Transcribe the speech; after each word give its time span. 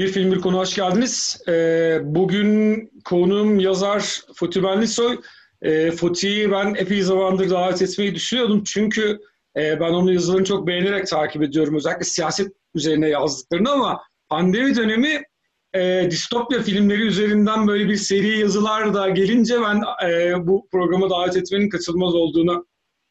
Bir 0.00 0.08
film 0.08 0.32
bir 0.32 0.40
konu 0.40 0.58
hoş 0.58 0.74
geldiniz. 0.74 1.42
Ee, 1.48 1.98
bugün 2.02 2.90
konuğum 3.04 3.58
yazar 3.60 4.20
Fatih 4.34 4.62
Benlisoy. 4.62 5.20
Ee, 5.62 5.90
Fatih'i 5.90 6.50
ben 6.50 6.74
epey 6.74 7.02
zamandır 7.02 7.50
davet 7.50 7.82
etmeyi 7.82 8.14
düşünüyordum. 8.14 8.64
Çünkü 8.64 9.20
e, 9.56 9.80
ben 9.80 9.90
onun 9.90 10.12
yazılarını 10.12 10.44
çok 10.44 10.66
beğenerek 10.66 11.06
takip 11.06 11.42
ediyorum. 11.42 11.76
Özellikle 11.76 12.04
siyaset 12.04 12.52
üzerine 12.74 13.08
yazdıklarını 13.08 13.70
ama 13.70 14.02
pandemi 14.28 14.76
dönemi 14.76 15.22
e, 15.74 16.08
distopya 16.10 16.62
filmleri 16.62 17.02
üzerinden 17.02 17.66
böyle 17.66 17.88
bir 17.88 17.96
seri 17.96 18.38
yazılar 18.38 18.94
da 18.94 19.08
gelince 19.08 19.54
ben 19.62 20.08
e, 20.08 20.34
bu 20.46 20.68
programa 20.72 21.10
davet 21.10 21.36
etmenin 21.36 21.68
kaçınılmaz 21.68 22.14
olduğunu 22.14 22.66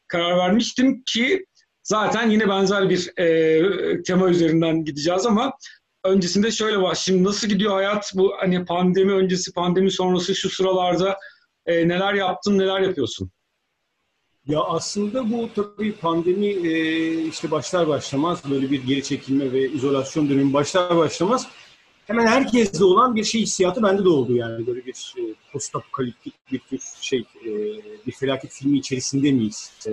karar 0.07 0.37
vermiştim 0.37 1.03
ki 1.05 1.45
zaten 1.83 2.29
yine 2.29 2.49
benzer 2.49 2.89
bir 2.89 3.11
tema 4.03 4.29
üzerinden 4.29 4.83
gideceğiz 4.85 5.25
ama 5.25 5.53
öncesinde 6.03 6.51
şöyle 6.51 6.81
var. 6.81 6.95
Şimdi 6.95 7.23
nasıl 7.23 7.47
gidiyor 7.47 7.73
hayat? 7.73 8.11
Bu 8.15 8.33
hani 8.39 8.65
pandemi 8.65 9.13
öncesi, 9.13 9.53
pandemi 9.53 9.91
sonrası 9.91 10.35
şu 10.35 10.49
sıralarda 10.49 11.17
e, 11.65 11.87
neler 11.87 12.13
yaptın, 12.13 12.57
neler 12.57 12.79
yapıyorsun? 12.79 13.31
Ya 14.45 14.59
aslında 14.59 15.31
bu 15.31 15.49
tabii 15.55 15.95
pandemi 15.95 16.47
e, 16.47 17.27
işte 17.27 17.51
başlar 17.51 17.87
başlamaz 17.87 18.41
böyle 18.49 18.71
bir 18.71 18.83
geri 18.83 19.03
çekilme 19.03 19.51
ve 19.51 19.71
izolasyon 19.71 20.29
dönemi 20.29 20.53
başlar 20.53 20.97
başlamaz 20.97 21.47
hemen 22.07 22.27
herkeste 22.27 22.83
olan 22.83 23.15
bir 23.15 23.23
şey 23.23 23.41
hissiyatı 23.41 23.83
bende 23.83 24.05
de 24.05 24.09
oldu 24.09 24.35
yani 24.35 24.67
böyle 24.67 24.85
bir 24.85 25.13
e, 25.17 25.21
post 25.51 25.73
bir 26.51 26.59
tür 26.59 26.79
şey 27.01 27.19
e, 27.19 27.51
bir 28.07 28.11
felaket 28.11 28.51
filmi 28.51 28.77
içerisinde 28.77 29.31
miyiz? 29.31 29.71
E, 29.87 29.91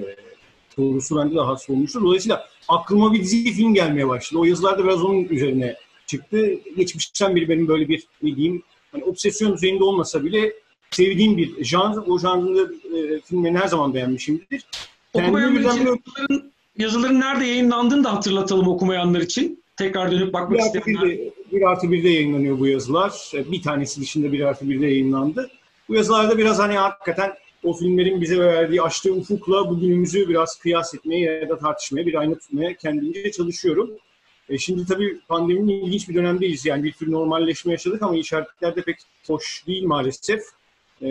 sorusu 0.76 1.16
bende 1.16 1.34
de 1.34 1.40
hasıl 1.40 1.72
olmuştu. 1.72 2.00
Dolayısıyla 2.02 2.48
aklıma 2.68 3.12
bir 3.12 3.20
dizi 3.20 3.52
film 3.52 3.74
gelmeye 3.74 4.08
başladı. 4.08 4.40
O 4.40 4.44
yazılarda 4.44 4.84
biraz 4.84 5.04
onun 5.04 5.24
üzerine 5.24 5.76
çıktı. 6.06 6.54
Geçmişten 6.76 7.36
beri 7.36 7.48
benim 7.48 7.68
böyle 7.68 7.88
bir 7.88 8.06
ne 8.22 8.36
diyeyim 8.36 8.62
hani 8.92 9.04
obsesyon 9.04 9.52
düzeyinde 9.52 9.84
olmasa 9.84 10.24
bile 10.24 10.52
sevdiğim 10.90 11.36
bir 11.36 11.64
janr. 11.64 11.96
O 12.06 12.18
janrında 12.18 12.72
e, 12.98 13.20
filmlerini 13.20 13.58
her 13.58 13.68
zaman 13.68 13.94
beğenmişimdir. 13.94 14.66
Okumayanlar 15.14 15.60
için 15.60 15.86
yazıların, 15.86 16.52
yazıların 16.78 17.20
nerede 17.20 17.44
yayınlandığını 17.44 18.04
da 18.04 18.12
hatırlatalım 18.12 18.68
okumayanlar 18.68 19.20
için. 19.20 19.62
Tekrar 19.76 20.12
dönüp 20.12 20.32
bakmak 20.32 20.74
bir 20.74 20.78
isteyenler. 20.78 21.02
Bir, 21.02 21.32
bir 21.52 21.70
artı 21.70 21.92
birde 21.92 22.08
yayınlanıyor 22.08 22.58
bu 22.58 22.66
yazılar. 22.66 23.30
E, 23.34 23.52
bir 23.52 23.62
tanesi 23.62 24.00
dışında 24.00 24.32
bir 24.32 24.40
artı 24.40 24.70
birde 24.70 24.86
yayınlandı. 24.86 25.50
Bu 25.88 25.94
yazılarda 25.94 26.38
biraz 26.38 26.58
hani 26.58 26.74
hakikaten 26.74 27.32
o 27.62 27.72
filmlerin 27.72 28.20
bize 28.20 28.38
verdiği 28.38 28.82
açtığı 28.82 29.14
ufukla 29.14 29.70
bugünümüzü 29.70 30.28
biraz 30.28 30.58
kıyas 30.58 30.94
etmeye 30.94 31.32
ya 31.32 31.48
da 31.48 31.58
tartışmaya, 31.58 32.06
bir 32.06 32.14
ayna 32.14 32.34
tutmaya 32.34 32.76
kendimce 32.76 33.30
çalışıyorum. 33.30 33.90
E 34.48 34.58
şimdi 34.58 34.86
tabii 34.86 35.20
pandeminin 35.28 35.68
ilginç 35.68 36.08
bir 36.08 36.14
dönemdeyiz. 36.14 36.66
Yani 36.66 36.84
bir 36.84 36.92
tür 36.92 37.12
normalleşme 37.12 37.72
yaşadık 37.72 38.02
ama 38.02 38.16
işaretler 38.16 38.76
de 38.76 38.82
pek 38.82 38.96
hoş 39.26 39.64
değil 39.66 39.84
maalesef. 39.84 40.42
E, 41.02 41.08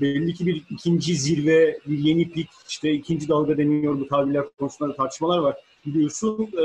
belli 0.00 0.34
ki 0.34 0.46
bir 0.46 0.62
ikinci 0.70 1.16
zirve, 1.16 1.78
bir 1.86 1.98
yeni 1.98 2.30
pik, 2.30 2.48
işte 2.68 2.92
ikinci 2.92 3.28
dalga 3.28 3.58
deniyor 3.58 4.00
bu 4.00 4.08
tabirler 4.08 4.44
konusunda 4.58 4.94
tartışmalar 4.94 5.38
var. 5.38 5.56
Biliyorsun 5.86 6.42
e, 6.42 6.64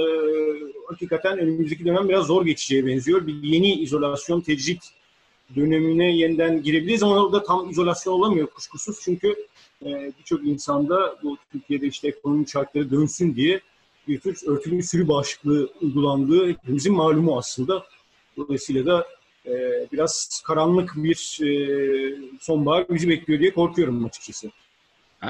hakikaten 0.87 1.39
önümüzdeki 1.39 1.85
dönem 1.85 2.09
biraz 2.09 2.25
zor 2.25 2.45
geçeceğe 2.45 2.85
benziyor. 2.85 3.27
Bir 3.27 3.43
yeni 3.43 3.73
izolasyon, 3.73 4.41
tecrit 4.41 4.83
dönemine 5.55 6.15
yeniden 6.15 6.63
girebiliriz 6.63 7.03
ama 7.03 7.23
orada 7.23 7.43
tam 7.43 7.69
izolasyon 7.69 8.13
olamıyor 8.13 8.47
kuşkusuz. 8.47 8.99
Çünkü 9.01 9.35
e, 9.85 10.11
birçok 10.19 10.47
insanda 10.47 11.15
bu 11.23 11.37
Türkiye'de 11.51 11.87
işte 11.87 12.07
ekonomi 12.07 12.49
şartları 12.49 12.91
dönsün 12.91 13.35
diye 13.35 13.61
bir 14.09 14.19
tür 14.19 14.37
örtülü 14.47 14.83
sürü 14.83 15.07
bağışıklığı 15.07 15.69
uygulandığı 15.81 16.49
hepimizin 16.49 16.93
malumu 16.93 17.37
aslında. 17.37 17.83
Dolayısıyla 18.37 18.85
da 18.85 19.07
e, 19.45 19.51
biraz 19.91 20.41
karanlık 20.45 20.93
bir 20.95 21.39
e, 21.43 22.15
sonbahar 22.39 22.89
bizi 22.89 23.09
bekliyor 23.09 23.39
diye 23.39 23.53
korkuyorum 23.53 24.05
açıkçası. 24.05 24.51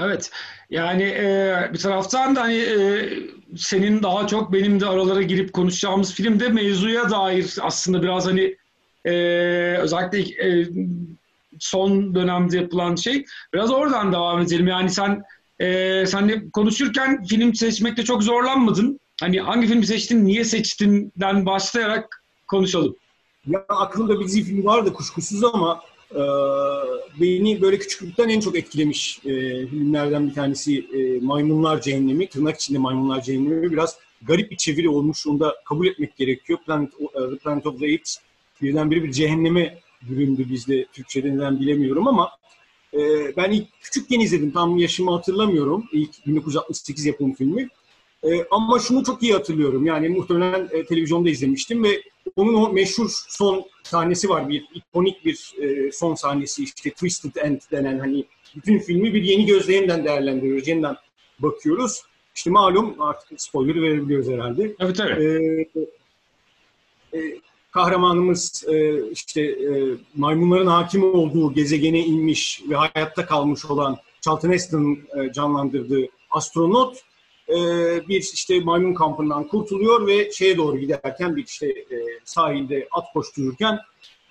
Evet. 0.01 0.31
Yani 0.69 1.03
e, 1.03 1.69
bir 1.73 1.79
taraftan 1.79 2.35
da 2.35 2.41
hani 2.41 2.57
e, 2.57 3.09
senin 3.57 4.03
daha 4.03 4.27
çok 4.27 4.53
benim 4.53 4.79
de 4.79 4.85
aralara 4.85 5.21
girip 5.21 5.53
konuşacağımız 5.53 6.13
filmde 6.13 6.49
mevzuya 6.49 7.09
dair 7.09 7.57
aslında 7.61 8.03
biraz 8.03 8.25
hani 8.25 8.55
e, 9.05 9.11
özellikle 9.77 10.19
e, 10.19 10.67
son 11.59 12.15
dönemde 12.15 12.57
yapılan 12.57 12.95
şey 12.95 13.25
biraz 13.53 13.71
oradan 13.71 14.11
devam 14.11 14.41
edelim. 14.41 14.67
Yani 14.67 14.89
sen 14.89 15.23
e, 15.59 16.05
senle 16.05 16.49
konuşurken 16.49 17.23
film 17.23 17.55
seçmekte 17.55 18.03
çok 18.03 18.23
zorlanmadın. 18.23 18.99
Hani 19.21 19.39
hangi 19.39 19.67
filmi 19.67 19.85
seçtin, 19.85 20.25
niye 20.25 20.43
seçtinden 20.43 21.45
başlayarak 21.45 22.23
konuşalım. 22.47 22.95
Ya 23.47 23.65
aklımda 23.69 24.19
bir 24.19 24.25
dizi 24.25 24.43
film 24.43 24.65
vardı 24.65 24.93
kuşkusuz 24.93 25.43
ama 25.43 25.81
e, 26.11 26.21
beni 27.21 27.61
böyle 27.61 27.79
küçüklükten 27.79 28.29
en 28.29 28.39
çok 28.39 28.57
etkilemiş 28.57 29.19
e, 29.25 29.31
filmlerden 29.67 30.29
bir 30.29 30.33
tanesi 30.33 30.79
e, 30.79 31.19
Maymunlar 31.19 31.81
Cehennemi. 31.81 32.29
Tırnak 32.29 32.55
içinde 32.55 32.77
Maymunlar 32.77 33.21
Cehennemi 33.21 33.71
biraz 33.71 33.97
garip 34.21 34.51
bir 34.51 34.57
çeviri 34.57 34.89
olmuş. 34.89 35.27
Onu 35.27 35.39
da 35.39 35.55
kabul 35.65 35.87
etmek 35.87 36.17
gerekiyor. 36.17 36.59
Planet, 36.65 36.93
uh, 36.99 37.37
Planet 37.43 37.67
of 37.67 37.79
the 37.79 37.85
Apes 37.85 38.19
birdenbire 38.61 39.03
bir 39.03 39.11
cehenneme 39.11 39.77
büründü 40.01 40.49
bizde. 40.49 40.85
Türkçe'de 40.93 41.35
neden 41.35 41.59
bilemiyorum 41.59 42.07
ama 42.07 42.31
e, 42.93 42.99
ben 43.37 43.51
ilk 43.51 43.67
küçükken 43.81 44.19
izledim. 44.19 44.51
Tam 44.51 44.77
yaşımı 44.77 45.11
hatırlamıyorum. 45.11 45.85
İlk 45.91 46.27
1968 46.27 47.05
yapım 47.05 47.33
filmi. 47.33 47.69
E, 48.23 48.43
ama 48.51 48.79
şunu 48.79 49.03
çok 49.03 49.23
iyi 49.23 49.33
hatırlıyorum. 49.33 49.85
Yani 49.85 50.09
muhtemelen 50.09 50.69
e, 50.71 50.85
televizyonda 50.85 51.29
izlemiştim 51.29 51.83
ve 51.83 52.01
onun 52.35 52.53
o 52.53 52.73
meşhur 52.73 53.09
son 53.27 53.65
sahnesi 53.83 54.29
var. 54.29 54.49
Bir 54.49 54.65
ikonik 54.73 55.25
bir 55.25 55.53
e, 55.61 55.91
son 55.91 56.15
sahnesi 56.15 56.63
işte 56.63 56.89
Twisted 56.89 57.35
End 57.35 57.61
denen 57.71 57.99
hani 57.99 58.25
bütün 58.55 58.79
filmi 58.79 59.13
bir 59.13 59.23
yeni 59.23 59.45
gözle 59.45 59.73
yeniden 59.73 60.03
değerlendiriyoruz. 60.03 60.67
Yeniden 60.67 60.95
bakıyoruz. 61.39 62.01
İşte 62.35 62.49
malum 62.49 63.01
artık 63.01 63.41
spoiler 63.41 63.81
verebiliyoruz 63.81 64.27
herhalde. 64.29 64.75
Evet 64.79 64.95
tabii. 64.97 65.23
Ee, 65.23 67.17
e, 67.17 67.39
kahramanımız 67.71 68.63
e, 68.67 69.09
işte 69.11 69.41
e, 69.41 69.97
maymunların 70.15 70.67
hakim 70.67 71.03
olduğu 71.03 71.53
gezegene 71.53 71.99
inmiş 71.99 72.63
ve 72.69 72.75
hayatta 72.75 73.25
kalmış 73.25 73.65
olan 73.65 73.97
Charlton 74.21 74.49
Heston'ın 74.49 74.95
e, 74.95 75.33
canlandırdığı 75.33 76.07
astronot 76.31 76.97
e, 77.49 77.57
bir 78.07 78.21
işte 78.33 78.59
maymun 78.59 78.93
kampından 78.93 79.47
kurtuluyor 79.47 80.07
ve 80.07 80.31
şeye 80.31 80.57
doğru 80.57 80.77
giderken 80.77 81.35
bir 81.35 81.45
işte 81.45 81.67
e, 81.67 81.97
sahilde 82.25 82.87
at 82.91 83.13
koştururken 83.13 83.79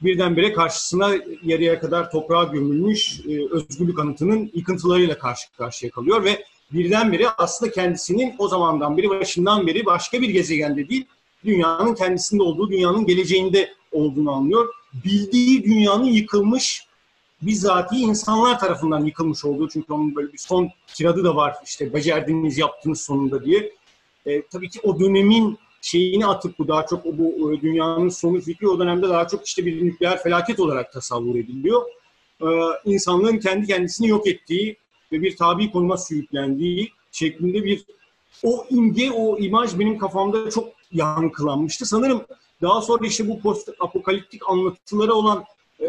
birdenbire 0.03 0.53
karşısına 0.53 1.11
yarıya 1.43 1.81
kadar 1.81 2.11
toprağa 2.11 2.45
gömülmüş 2.45 3.21
e, 3.29 3.49
özgürlük 3.51 3.99
anıtının 3.99 4.51
yıkıntılarıyla 4.55 5.19
karşı 5.19 5.53
karşıya 5.53 5.91
kalıyor 5.91 6.25
ve 6.25 6.45
birdenbire 6.73 7.29
aslında 7.29 7.73
kendisinin 7.73 8.35
o 8.39 8.49
zamandan 8.49 8.97
beri 8.97 9.09
başından 9.09 9.67
beri 9.67 9.87
başka 9.87 10.23
bir 10.23 10.29
gezegende 10.29 10.89
değil 10.89 11.07
dünyanın 11.45 11.95
kendisinde 11.95 12.43
olduğu, 12.43 12.71
dünyanın 12.71 13.07
geleceğinde 13.07 13.73
olduğunu 13.93 14.33
anlıyor. 14.33 14.69
Bildiği 15.05 15.65
dünyanın 15.65 16.05
yıkılmış, 16.05 16.87
bizzati 17.43 17.97
insanlar 17.97 18.59
tarafından 18.59 19.05
yıkılmış 19.05 19.45
olduğu. 19.45 19.69
Çünkü 19.69 19.93
onun 19.93 20.17
böyle 20.17 20.33
bir 20.33 20.39
son 20.39 20.71
kiradı 20.95 21.25
da 21.25 21.37
var 21.37 21.55
işte 21.65 21.95
becerdiğiniz 21.95 22.59
yaptığınız 22.59 23.01
sonunda 23.01 23.45
diye. 23.45 23.73
E, 24.27 24.43
tabii 24.43 24.69
ki 24.69 24.81
o 24.83 25.01
dönemin 25.01 25.59
şeyini 25.83 26.27
atıp 26.27 26.59
bu 26.59 26.69
daha 26.69 26.87
çok 26.87 27.05
bu 27.05 27.53
e, 27.53 27.61
dünyanın 27.61 28.09
sonu 28.09 28.41
fikri 28.41 28.69
o 28.69 28.79
dönemde 28.79 29.09
daha 29.09 29.29
çok 29.29 29.47
işte 29.47 29.67
bir 29.67 29.85
nükleer 29.85 30.23
felaket 30.23 30.61
olarak 30.61 30.93
tasavvur 30.93 31.37
ediliyor. 31.37 31.83
Ee, 32.43 32.47
insanlığın 32.85 33.39
kendi 33.39 33.67
kendisini 33.67 34.09
yok 34.09 34.27
ettiği 34.27 34.77
ve 35.13 35.23
bir 35.23 35.37
tabi 35.37 35.71
konuma 35.71 35.97
sürüklendiği 35.97 36.93
şeklinde 37.13 37.65
bir 37.65 37.85
o 38.43 38.67
imge, 38.71 39.11
o 39.11 39.39
imaj 39.39 39.79
benim 39.79 39.99
kafamda 39.99 40.51
çok 40.51 40.69
yankılanmıştı. 40.93 41.87
Sanırım 41.87 42.23
daha 42.63 42.83
sonra 42.83 43.07
işte 43.07 43.29
bu 43.29 43.41
post 43.41 43.69
apokaliptik 43.81 44.51
anlatılara 44.51 45.13
olan 45.13 45.45
e, 45.81 45.89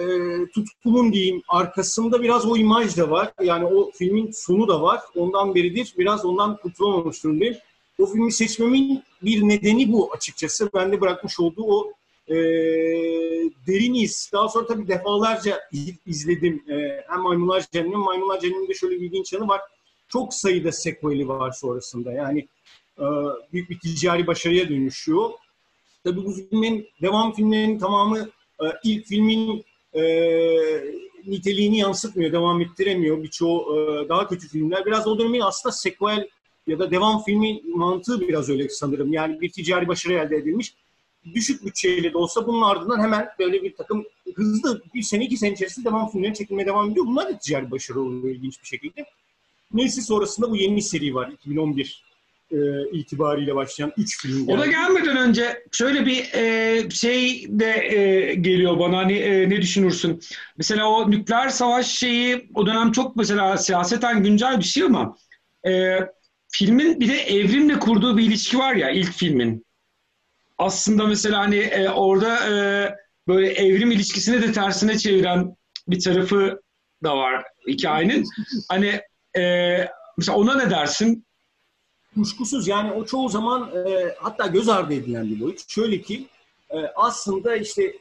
tutkunun 0.54 1.14
diyeyim 1.14 1.42
arkasında 1.48 2.22
biraz 2.22 2.46
o 2.46 2.58
imaj 2.58 2.98
da 2.98 3.12
var. 3.12 3.34
Yani 3.42 3.66
o 3.66 3.92
filmin 3.92 4.32
sonu 4.32 4.68
da 4.68 4.82
var. 4.82 5.02
Ondan 5.16 5.56
beridir 5.56 5.94
biraz 5.98 6.26
ondan 6.26 6.58
kurtulamamış 6.58 7.24
durumdayım. 7.24 7.56
O 8.00 8.06
filmi 8.06 8.32
seçmemin 8.32 9.04
bir 9.22 9.42
nedeni 9.42 9.94
bu 9.94 10.14
açıkçası. 10.14 10.70
Bende 10.74 11.02
bırakmış 11.02 11.40
olduğu 11.40 11.64
o 11.64 11.92
e, 12.28 12.36
derin 13.68 13.94
iz. 13.94 14.30
Daha 14.34 14.50
sonra 14.50 14.66
tabii 14.66 14.88
defalarca 14.88 15.60
izledim. 16.06 16.64
E, 16.70 17.04
hem 17.08 17.22
Maymunlar 17.22 17.66
Cehennemi, 17.72 17.98
Maymunlar 17.98 18.40
Cehennemi'nde 18.40 18.74
şöyle 18.74 18.96
bir 18.96 19.06
ilginç 19.06 19.34
yanı 19.34 19.48
var. 19.48 19.62
Çok 20.08 20.34
sayıda 20.34 20.72
sequel'i 20.72 21.28
var 21.28 21.52
sonrasında. 21.52 22.12
Yani 22.12 22.48
büyük 23.54 23.70
bir 23.70 23.80
ticari 23.80 24.28
başarıya 24.28 24.70
dönüşüyor. 24.70 25.30
Tabii 26.04 26.26
bu 26.26 26.32
filmin, 26.32 26.88
devam 27.02 27.34
filmlerinin 27.34 27.80
tamamı 27.80 28.30
e, 28.62 28.66
ilk 28.84 29.06
filmin 29.06 29.66
e, 29.94 30.02
niteliğini 31.28 31.78
yansıtmıyor, 31.78 32.32
devam 32.32 32.62
ettiremiyor. 32.62 33.24
Birçoğu 33.24 33.76
e, 33.76 34.10
daha 34.10 34.28
kötü 34.28 34.48
filmler. 34.48 34.86
Biraz 34.86 35.08
o 35.08 35.20
dönemin 35.20 35.40
aslında 35.40 35.74
sequel 35.74 36.30
ya 36.68 36.80
da 36.80 36.92
devam 36.92 37.24
filmi 37.24 37.62
mantığı 37.76 38.22
biraz 38.22 38.50
öyle 38.50 38.70
sanırım. 38.70 39.14
Yani 39.14 39.42
bir 39.42 39.52
ticari 39.52 39.88
başarı 39.88 40.14
elde 40.14 40.36
edilmiş. 40.36 40.74
düşük 41.34 41.66
bütçeyle 41.66 42.14
de 42.14 42.18
olsa 42.18 42.48
bunun 42.48 42.62
ardından 42.62 43.00
hemen 43.00 43.30
böyle 43.40 43.64
bir 43.64 43.76
takım 43.76 44.06
hızlı 44.36 44.82
bir 44.94 45.02
sene 45.02 45.26
iki 45.26 45.38
sene 45.38 45.54
içerisinde 45.54 45.90
devam 45.90 46.12
filmleri 46.12 46.34
çekilmeye 46.34 46.66
devam 46.66 46.92
ediyor. 46.92 47.06
Bunlar 47.06 47.30
da 47.30 47.38
ticari 47.38 47.72
başarı 47.72 48.02
oluyor 48.02 48.36
ilginç 48.36 48.62
bir 48.62 48.68
şekilde. 48.68 49.06
Neyse 49.74 50.02
sonrasında 50.02 50.52
bu 50.52 50.56
yeni 50.56 50.82
seri 50.82 51.16
var 51.16 51.30
2011 51.30 52.09
e, 52.52 52.90
itibariyle 52.92 53.56
başlayan 53.56 53.92
3 53.98 54.22
film. 54.22 54.48
O 54.48 54.58
da 54.58 54.66
gelmeden 54.66 55.18
önce 55.18 55.64
şöyle 55.72 56.06
bir 56.06 56.34
e, 56.34 56.90
şey 56.90 57.46
de 57.50 57.96
e, 57.96 58.34
geliyor 58.36 58.80
bana 58.80 58.98
hani 58.98 59.14
e, 59.14 59.50
ne 59.50 59.62
düşünürsün? 59.62 60.22
Mesela 60.58 60.90
o 60.90 61.12
nükleer 61.12 61.50
savaş 61.50 61.88
şeyi 61.88 62.50
o 62.56 62.66
dönem 62.66 62.92
çok 62.92 63.16
mesela 63.16 63.58
siyaseten 63.58 64.24
güncel 64.24 64.60
bir 64.60 64.64
şey 64.64 64.84
ama 64.84 65.18
e, 65.68 66.00
filmin 66.52 67.00
bir 67.00 67.10
de 67.10 67.22
evrimle 67.22 67.80
kurduğu 67.80 68.18
bir 68.18 68.24
ilişki 68.24 68.58
var 68.58 68.76
ya 68.76 68.90
ilk 68.90 69.12
filmin. 69.14 69.66
Aslında 70.58 71.08
mesela 71.08 71.40
hani 71.40 71.58
e, 71.58 71.90
orada 71.90 72.38
e, 72.50 72.54
böyle 73.28 73.52
evrim 73.52 73.92
ilişkisini 73.92 74.42
de 74.42 74.52
tersine 74.52 74.98
çeviren 74.98 75.56
bir 75.88 76.00
tarafı 76.00 76.62
da 77.04 77.18
var 77.18 77.44
hikayenin. 77.68 78.26
Hani 78.70 79.02
e, 79.38 79.44
mesela 80.18 80.38
ona 80.38 80.56
ne 80.56 80.70
dersin? 80.70 81.26
Kuşkusuz 82.24 82.68
yani 82.68 82.92
o 82.92 83.06
çoğu 83.06 83.30
zaman 83.30 83.72
e, 83.76 84.16
hatta 84.20 84.48
göz 84.48 84.70
ardı 84.70 84.94
edilen 84.94 85.30
bir 85.30 85.40
boyut. 85.40 85.70
Şöyle 85.70 86.02
ki 86.02 86.28
e, 86.70 86.78
aslında 86.96 87.56
işte 87.56 87.96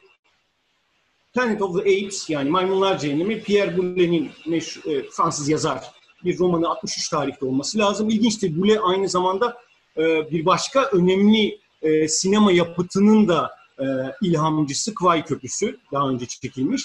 Planet 1.34 1.62
of 1.62 1.76
the 1.76 1.80
Apes 1.80 2.30
yani 2.30 2.50
Maymunlar 2.50 2.98
Cehennemi 2.98 3.42
Pierre 3.42 3.76
Boulez'in 3.76 4.30
meşhur, 4.46 4.90
e, 4.90 5.02
Fransız 5.10 5.48
yazar 5.48 5.84
bir 6.24 6.38
romanı 6.38 6.68
63 6.68 7.08
tarihte 7.08 7.46
olması 7.46 7.78
lazım. 7.78 8.10
İlginçtir. 8.10 8.60
Boulez 8.60 8.78
aynı 8.82 9.08
zamanda 9.08 9.56
e, 9.96 10.30
bir 10.30 10.46
başka 10.46 10.84
önemli 10.84 11.58
e, 11.82 12.08
sinema 12.08 12.52
yapıtının 12.52 13.28
da 13.28 13.50
e, 13.78 13.84
ilhamcısı 14.22 14.94
Kvay 14.94 15.24
Köprüsü 15.24 15.78
daha 15.92 16.08
önce 16.08 16.26
çekilmiş. 16.26 16.82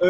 E, 0.00 0.06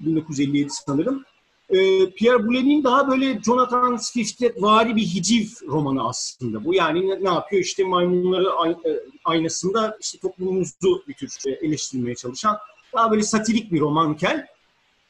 1957 0.00 0.70
sanırım 0.70 1.24
e, 1.70 2.10
Pierre 2.10 2.46
Boulez'in 2.46 2.84
daha 2.84 3.08
böyle 3.08 3.40
Jonathan 3.42 3.96
Swift'e 3.96 4.54
vari 4.56 4.96
bir 4.96 5.02
hiciv 5.02 5.46
romanı 5.66 6.08
aslında 6.08 6.64
bu. 6.64 6.74
Yani 6.74 7.24
ne, 7.24 7.28
yapıyor? 7.28 7.62
İşte 7.62 7.84
maymunları 7.84 8.44
e, 8.88 9.00
aynasında 9.24 9.98
işte 10.00 10.18
toplumumuzu 10.18 11.02
bir 11.08 11.14
tür 11.14 11.30
e, 11.46 11.50
eleştirmeye 11.50 12.14
çalışan 12.14 12.58
daha 12.94 13.10
böyle 13.10 13.22
satirik 13.22 13.72
bir 13.72 13.80
romanken 13.80 14.46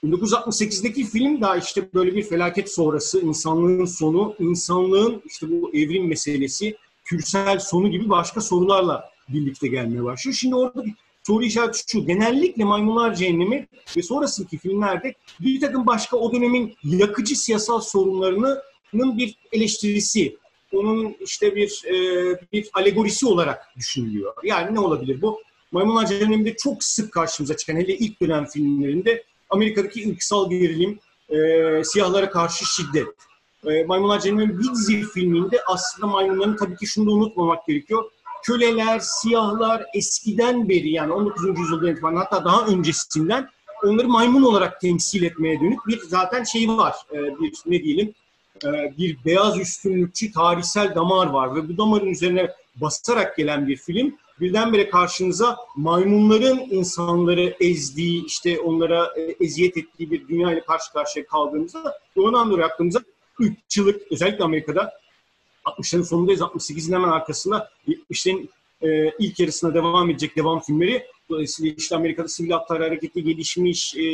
1968'deki 0.05 1.05
film 1.05 1.41
daha 1.41 1.56
işte 1.56 1.88
böyle 1.94 2.14
bir 2.14 2.23
felaket 2.23 2.73
sonrası 2.73 3.20
insanlığın 3.20 3.85
sonu, 3.85 4.35
insanlığın 4.38 5.23
işte 5.26 5.47
bu 5.50 5.70
evrim 5.75 6.08
meselesi, 6.08 6.76
kürsel 7.05 7.58
sonu 7.58 7.91
gibi 7.91 8.08
başka 8.08 8.41
sorularla 8.41 9.11
birlikte 9.29 9.69
gelmeye 9.69 10.05
başlıyor. 10.05 10.35
Şimdi 10.35 10.55
orada 10.55 10.85
bir 10.85 10.94
soru 11.26 11.44
işareti 11.44 11.82
şu. 11.88 12.06
Genellikle 12.06 12.64
Maymunlar 12.64 13.14
Cehennemi 13.14 13.69
ve 13.96 14.02
sonrasındaki 14.02 14.58
filmlerde 14.58 15.14
bir 15.40 15.61
takım 15.61 15.87
başka 15.87 16.17
o 16.17 16.32
dönemin 16.32 16.75
yakıcı 16.84 17.37
siyasal 17.37 17.81
sorunlarının 17.81 18.58
bir 18.94 19.38
eleştirisi, 19.52 20.37
onun 20.73 21.17
işte 21.20 21.56
bir 21.56 21.82
e, 21.87 21.94
bir 22.52 22.70
alegorisi 22.75 23.26
olarak 23.26 23.76
düşünülüyor. 23.76 24.34
Yani 24.44 24.75
ne 24.75 24.81
olabilir 24.81 25.23
bu? 25.23 25.40
Maymunlar 25.73 26.06
Cehennemi'nde 26.06 26.56
çok 26.56 26.84
sık 26.84 27.12
karşımıza 27.12 27.56
çıkan 27.56 27.76
hele 27.76 27.96
ilk 27.96 28.22
dönem 28.22 28.46
filmlerinde 28.46 29.25
Amerika'daki 29.50 30.11
ırksal 30.11 30.50
gerilim, 30.50 30.99
e, 31.29 31.37
siyahlara 31.84 32.31
karşı 32.31 32.64
şiddet. 32.64 33.08
E, 33.67 33.84
Maymunlar 33.84 34.20
Cehennemi 34.20 34.58
bir 34.58 34.70
dizi 34.70 35.02
filminde 35.02 35.61
aslında 35.67 36.06
maymunların 36.06 36.56
tabii 36.56 36.76
ki 36.76 36.87
şunu 36.87 37.06
da 37.06 37.11
unutmamak 37.11 37.67
gerekiyor 37.67 38.11
köleler, 38.46 38.98
siyahlar 38.98 39.84
eskiden 39.94 40.69
beri 40.69 40.90
yani 40.90 41.12
19. 41.12 41.58
yüzyıldan 41.58 41.93
itibaren 41.93 42.16
hatta 42.16 42.44
daha 42.44 42.66
öncesinden 42.66 43.48
onları 43.84 44.08
maymun 44.08 44.43
olarak 44.43 44.81
temsil 44.81 45.22
etmeye 45.22 45.60
dönük 45.60 45.87
bir 45.87 46.00
zaten 46.00 46.44
şey 46.44 46.69
var. 46.69 46.94
E, 47.12 47.16
bir 47.16 47.52
ne 47.66 47.82
diyelim 47.82 48.14
e, 48.64 48.69
bir 48.98 49.16
beyaz 49.25 49.58
üstünlükçü 49.58 50.32
tarihsel 50.32 50.94
damar 50.94 51.26
var 51.26 51.56
ve 51.56 51.69
bu 51.69 51.78
damarın 51.78 52.06
üzerine 52.06 52.50
basarak 52.76 53.37
gelen 53.37 53.66
bir 53.66 53.76
film 53.76 54.16
birdenbire 54.40 54.90
karşınıza 54.90 55.56
maymunların 55.76 56.58
insanları 56.58 57.56
ezdiği, 57.60 58.26
işte 58.26 58.60
onlara 58.60 59.12
e, 59.16 59.44
eziyet 59.44 59.76
ettiği 59.76 60.10
bir 60.10 60.28
dünya 60.28 60.52
ile 60.52 60.60
karşı 60.60 60.93
karşıya 60.93 61.26
kaldığımızda 61.26 61.98
doğrudan 62.16 62.50
doğruya 62.50 62.66
aklımıza 62.66 63.00
ırkçılık, 63.40 64.12
özellikle 64.12 64.44
Amerika'da 64.44 64.93
60'ların 65.67 66.05
sonundayız. 66.05 66.41
68'in 66.41 66.93
hemen 66.93 67.09
arkasında 67.09 67.71
70'lerin 67.89 68.49
e, 68.83 69.13
ilk 69.19 69.41
yarısına 69.41 69.75
devam 69.75 70.11
edecek 70.11 70.37
devam 70.37 70.61
filmleri. 70.61 71.07
Dolayısıyla 71.31 71.75
işte 71.79 71.97
Amerika'da 71.97 72.29
sivil 72.29 72.51
haklar 72.51 72.83
hareketi 72.83 73.25
gelişmiş, 73.25 73.97
e, 73.97 74.05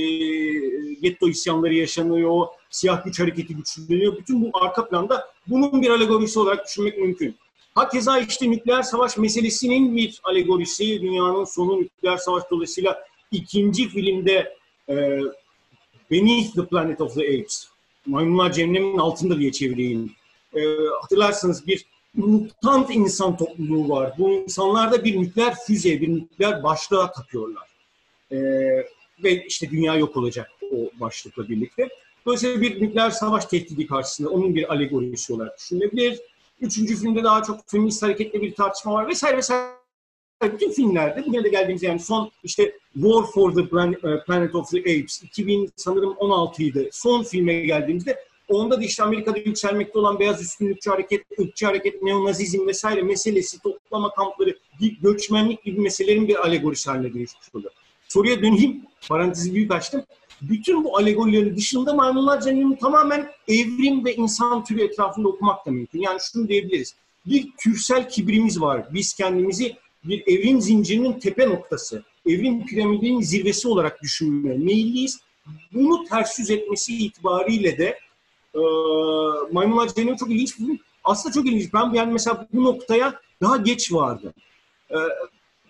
getto 1.02 1.28
isyanları 1.28 1.74
yaşanıyor, 1.74 2.46
siyah 2.70 3.04
güç 3.04 3.20
hareketi 3.20 3.56
güçleniyor. 3.56 4.16
Bütün 4.16 4.42
bu 4.42 4.50
arka 4.52 4.88
planda 4.88 5.28
bunun 5.46 5.82
bir 5.82 5.90
alegorisi 5.90 6.38
olarak 6.38 6.66
düşünmek 6.66 6.98
mümkün. 6.98 7.36
Hakeza 7.74 8.18
işte 8.18 8.50
nükleer 8.50 8.82
savaş 8.82 9.16
meselesinin 9.16 9.96
bir 9.96 10.20
alegorisi, 10.24 11.02
dünyanın 11.02 11.44
sonu 11.44 11.80
nükleer 11.80 12.16
savaş 12.16 12.42
dolayısıyla 12.50 13.04
ikinci 13.30 13.88
filmde 13.88 14.56
e, 14.88 15.20
Beneath 16.10 16.54
the 16.54 16.66
Planet 16.66 17.00
of 17.00 17.14
the 17.14 17.22
Apes, 17.22 17.68
Maymunlar 18.06 18.52
Cehennemin 18.52 18.98
altında 18.98 19.38
diye 19.38 19.52
çevireyim 19.52 20.12
e, 20.54 20.60
hatırlarsanız 21.00 21.66
bir 21.66 21.86
mutant 22.14 22.90
insan 22.90 23.36
topluluğu 23.36 23.88
var. 23.88 24.12
Bu 24.18 24.30
insanlarda 24.30 25.04
bir 25.04 25.20
nükleer 25.20 25.54
füze, 25.66 26.00
bir 26.00 26.08
nükleer 26.08 26.62
başlığa 26.62 27.12
takıyorlar. 27.12 27.68
E, 28.32 28.36
ve 29.24 29.46
işte 29.46 29.70
dünya 29.70 29.96
yok 29.96 30.16
olacak 30.16 30.50
o 30.72 31.00
başlıkla 31.00 31.48
birlikte. 31.48 31.88
Dolayısıyla 32.26 32.60
bir 32.60 32.82
nükleer 32.82 33.10
savaş 33.10 33.44
tehdidi 33.44 33.86
karşısında 33.86 34.30
onun 34.30 34.54
bir 34.54 34.72
alegorisi 34.72 35.32
olarak 35.32 35.58
düşünülebilir. 35.58 36.20
Üçüncü 36.60 36.96
filmde 36.96 37.24
daha 37.24 37.42
çok 37.42 37.60
feminist 37.66 38.02
hareketle 38.02 38.42
bir 38.42 38.54
tartışma 38.54 38.92
var 38.92 39.08
vesaire 39.08 39.36
vesaire. 39.36 39.72
Bütün 40.42 40.70
filmlerde 40.70 41.26
bugüne 41.26 41.44
de 41.44 41.48
geldiğimiz 41.48 41.82
yani 41.82 42.00
son 42.00 42.30
işte 42.44 42.78
War 42.94 43.22
for 43.34 43.54
the 43.54 43.60
e, 43.60 44.24
Planet 44.24 44.54
of 44.54 44.70
the 44.70 44.80
Apes 44.80 45.22
2000 45.22 45.72
sanırım 45.76 46.16
16 46.16 46.62
idi. 46.62 46.88
Son 46.92 47.22
filme 47.22 47.54
geldiğimizde 47.54 48.24
Onda 48.52 48.80
da 48.80 48.84
işte 48.84 49.02
Amerika'da 49.02 49.38
yükselmekte 49.38 49.98
olan 49.98 50.18
beyaz 50.18 50.42
üstünlükçü 50.42 50.90
hareket, 50.90 51.24
ırkçı 51.40 51.66
hareket, 51.66 52.02
neonazizm 52.02 52.66
vesaire 52.66 53.02
meselesi, 53.02 53.58
toplama 53.58 54.10
kampları, 54.14 54.58
göçmenlik 55.02 55.64
gibi 55.64 55.80
meselelerin 55.80 56.28
bir 56.28 56.36
alegorisi 56.36 56.90
haline 56.90 57.14
dönüşmüş 57.14 57.54
oluyor. 57.54 57.72
Soruya 58.08 58.42
döneyim, 58.42 58.82
parantezi 59.08 59.54
büyük 59.54 59.72
açtım. 59.72 60.02
Bütün 60.42 60.84
bu 60.84 60.96
alegorilerin 60.96 61.56
dışında 61.56 61.94
maymunlar 61.94 62.40
cehennemi 62.40 62.78
tamamen 62.78 63.30
evrim 63.48 64.04
ve 64.04 64.14
insan 64.14 64.64
türü 64.64 64.82
etrafında 64.82 65.28
okumak 65.28 65.66
da 65.66 65.70
mümkün. 65.70 66.00
Yani 66.00 66.18
şunu 66.32 66.48
diyebiliriz. 66.48 66.94
Bir 67.26 67.50
kürsel 67.58 68.08
kibrimiz 68.08 68.60
var. 68.60 68.86
Biz 68.94 69.14
kendimizi 69.14 69.76
bir 70.04 70.22
evrim 70.26 70.60
zincirinin 70.60 71.12
tepe 71.12 71.48
noktası, 71.48 72.02
evrim 72.26 72.66
piramidinin 72.66 73.20
zirvesi 73.20 73.68
olarak 73.68 74.02
düşünmeye 74.02 74.58
meyilliyiz. 74.58 75.20
Bunu 75.72 76.04
ters 76.04 76.38
yüz 76.38 76.50
etmesi 76.50 76.96
itibariyle 76.96 77.78
de 77.78 77.98
e, 78.54 78.60
Maymunlar 79.52 79.88
Cehennemi 79.88 80.16
çok 80.16 80.30
ilginç 80.30 80.58
bir 80.58 80.64
film. 80.66 80.78
Aslında 81.04 81.32
çok 81.32 81.46
ilginç. 81.46 81.74
Ben 81.74 81.92
yani 81.92 82.12
mesela 82.12 82.46
bu 82.52 82.64
noktaya 82.64 83.20
daha 83.42 83.56
geç 83.56 83.92
vardı. 83.92 84.34
E, 84.90 84.96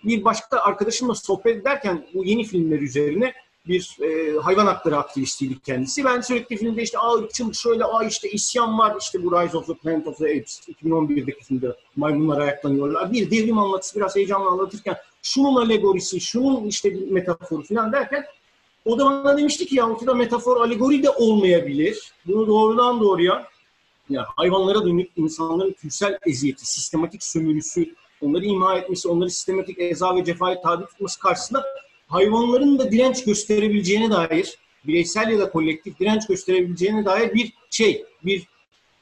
bir 0.05 0.25
başka 0.25 0.59
arkadaşımla 0.59 1.15
sohbet 1.15 1.57
ederken 1.57 2.07
bu 2.15 2.25
yeni 2.25 2.45
filmler 2.45 2.81
üzerine 2.81 3.35
bir 3.69 3.97
e, 4.03 4.39
hayvan 4.39 4.67
hakları 4.67 4.97
aktivistiydi 4.97 5.61
kendisi. 5.61 6.05
Ben 6.05 6.21
sürekli 6.21 6.57
filmde 6.57 6.83
işte 6.83 6.99
aa 6.99 7.15
ırkçılık 7.15 7.55
şöyle, 7.55 7.85
aa 7.85 8.05
işte 8.05 8.31
isyan 8.31 8.79
var 8.79 8.97
işte 9.01 9.25
bu 9.25 9.33
Rise 9.33 9.57
of 9.57 9.67
the 9.67 9.75
Planet 9.75 10.07
of 10.07 10.19
the 10.19 10.25
Apes 10.25 10.69
2011'deki 10.69 11.45
filmde 11.45 11.77
maymunlar 11.97 12.41
ayaklanıyorlar. 12.41 13.13
Bir 13.13 13.31
devrim 13.31 13.59
anlatısı 13.59 13.97
biraz 13.97 14.17
heyecanlı 14.17 14.49
anlatırken 14.49 14.97
şunun 15.23 15.57
alegorisi, 15.57 16.21
şunun 16.21 16.65
işte 16.65 16.95
bir 16.95 17.11
metaforu 17.11 17.63
falan 17.63 17.93
derken 17.93 18.25
o 18.85 18.99
da 18.99 19.05
bana 19.05 19.39
demişti 19.39 19.67
ki 19.67 19.77
ya 19.77 19.89
ortada 19.89 20.15
metafor, 20.15 20.57
alegori 20.57 21.03
de 21.03 21.11
olmayabilir. 21.11 22.13
Bunu 22.27 22.47
doğrudan 22.47 23.01
doğruya 23.01 23.47
ya 24.11 24.27
hayvanlara 24.37 24.85
dönük 24.85 25.11
insanların 25.17 25.73
kürsel 25.73 26.19
eziyeti, 26.27 26.67
sistematik 26.67 27.23
sömürüsü, 27.23 27.95
onları 28.21 28.45
imha 28.45 28.79
etmesi, 28.79 29.09
onları 29.09 29.31
sistematik 29.31 29.81
eza 29.81 30.17
ve 30.17 30.25
cefaya 30.25 30.61
tabi 30.61 30.87
tutması 30.87 31.21
karşısında 31.21 31.65
hayvanların 32.09 32.79
da 32.79 32.93
direnç 32.93 33.25
gösterebileceğine 33.25 34.11
dair, 34.11 34.59
bireysel 34.87 35.31
ya 35.31 35.39
da 35.39 35.51
kolektif 35.51 36.01
direnç 36.01 36.27
gösterebileceğine 36.27 37.05
dair 37.05 37.35
bir 37.35 37.53
şey, 37.71 38.05
bir 38.25 38.47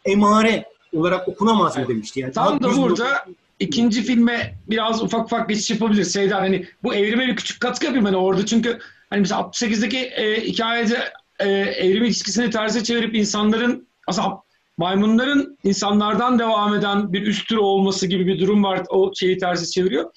emare 0.04 0.64
olarak 0.94 1.28
okunamaz 1.28 1.76
mı 1.76 1.88
demişti. 1.88 2.20
Yani 2.20 2.32
tam 2.32 2.62
da 2.62 2.76
burada 2.76 3.24
ikinci 3.60 4.02
filme 4.02 4.54
biraz 4.70 5.02
ufak 5.02 5.24
ufak 5.24 5.48
geçiş 5.48 5.70
yapabiliriz. 5.70 6.12
Seydan 6.12 6.40
hani 6.40 6.66
bu 6.82 6.94
evrime 6.94 7.26
bir 7.26 7.36
küçük 7.36 7.60
katkı 7.60 7.84
yapayım 7.84 8.04
hani 8.04 8.16
orada 8.16 8.46
çünkü 8.46 8.78
hani 9.10 9.20
mesela 9.20 9.40
68'deki 9.40 9.98
e, 9.98 10.46
hikayede 10.46 11.12
e, 11.38 11.48
evrim 11.48 12.04
ilişkisini 12.04 12.50
terse 12.50 12.84
çevirip 12.84 13.14
insanların 13.14 13.88
aslında 14.06 14.42
maymunların 14.78 15.58
insanlardan 15.64 16.38
devam 16.38 16.74
eden 16.74 17.12
bir 17.12 17.26
üst 17.26 17.48
tür 17.48 17.56
olması 17.56 18.06
gibi 18.06 18.26
bir 18.26 18.40
durum 18.40 18.64
var. 18.64 18.82
O 18.88 19.12
şeyi 19.14 19.38
tersi 19.38 19.70
çeviriyor. 19.70 20.10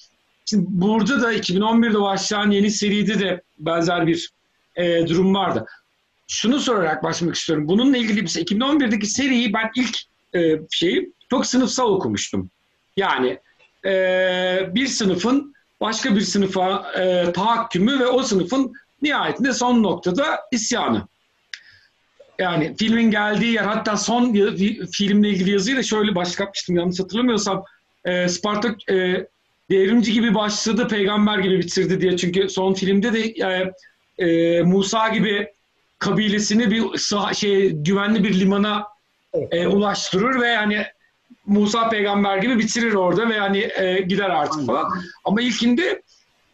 Şimdi 0.46 0.66
burada 0.70 1.22
da 1.22 1.34
2011'de 1.34 2.02
başlayan 2.02 2.52
yeni 2.52 2.72
seride 2.72 3.20
de 3.20 3.42
benzer 3.60 4.08
bir 4.08 4.30
e, 4.76 5.08
durum 5.08 5.36
vardı. 5.36 5.66
Şunu 6.28 6.60
sorarak 6.60 7.04
başlamak 7.04 7.36
istiyorum. 7.36 7.68
Bununla 7.68 7.98
ilgili 7.98 8.22
bir 8.22 8.28
2011'deki 8.28 9.08
seriyi 9.08 9.54
ben 9.54 9.72
ilk 9.76 9.98
e, 10.36 10.60
şeyi 10.72 11.12
çok 11.30 11.46
sınıfsal 11.46 11.90
okumuştum. 11.90 12.50
Yani 12.98 13.40
e, 13.86 13.92
bir 14.76 14.88
sınıfın 14.88 15.54
başka 15.82 16.16
bir 16.16 16.22
sınıfa 16.22 16.92
e, 17.00 17.32
tahakkümü 17.32 18.00
ve 18.00 18.08
o 18.08 18.24
sınıfın 18.24 18.74
nihayetinde 19.04 19.54
son 19.54 19.84
noktada 19.84 20.40
isyanı. 20.52 21.08
Yani 22.40 22.76
filmin 22.80 23.12
geldiği 23.12 23.54
yer 23.54 23.64
hatta 23.64 23.98
son 23.98 24.34
filmle 24.92 25.30
ilgili 25.30 25.52
yazıyı 25.52 25.78
da 25.78 25.84
şöyle 25.84 26.16
başlatmıştım 26.16 26.76
yanlış 26.78 27.00
hatırlamıyorsam 27.00 27.64
e, 28.06 28.28
Spartak 28.28 28.90
e, 28.90 29.28
devrimci 29.70 30.14
gibi 30.14 30.36
başladı 30.36 30.88
peygamber 30.88 31.38
gibi 31.38 31.60
bitirdi 31.60 32.02
diye 32.02 32.18
çünkü 32.18 32.50
son 32.50 32.74
filmde 32.74 33.14
de 33.14 33.20
e, 33.20 33.74
e, 34.26 34.62
Musa 34.62 35.10
gibi 35.10 35.48
kabilesini 36.00 36.72
bir 36.72 36.82
sah- 36.82 37.36
şey 37.36 37.72
güvenli 37.72 38.24
bir 38.24 38.40
limana 38.40 38.88
e, 39.52 39.68
ulaştırır 39.68 40.42
ve 40.42 40.48
yani 40.48 40.86
Musa 41.46 41.90
peygamber 41.90 42.38
gibi 42.38 42.60
bitirir 42.60 42.94
orada 42.94 43.30
ve 43.30 43.36
yani 43.36 43.72
e, 43.76 44.02
gider 44.02 44.30
artık 44.30 44.66
falan. 44.66 44.92
Ama 45.26 45.42
ilkinde 45.42 46.02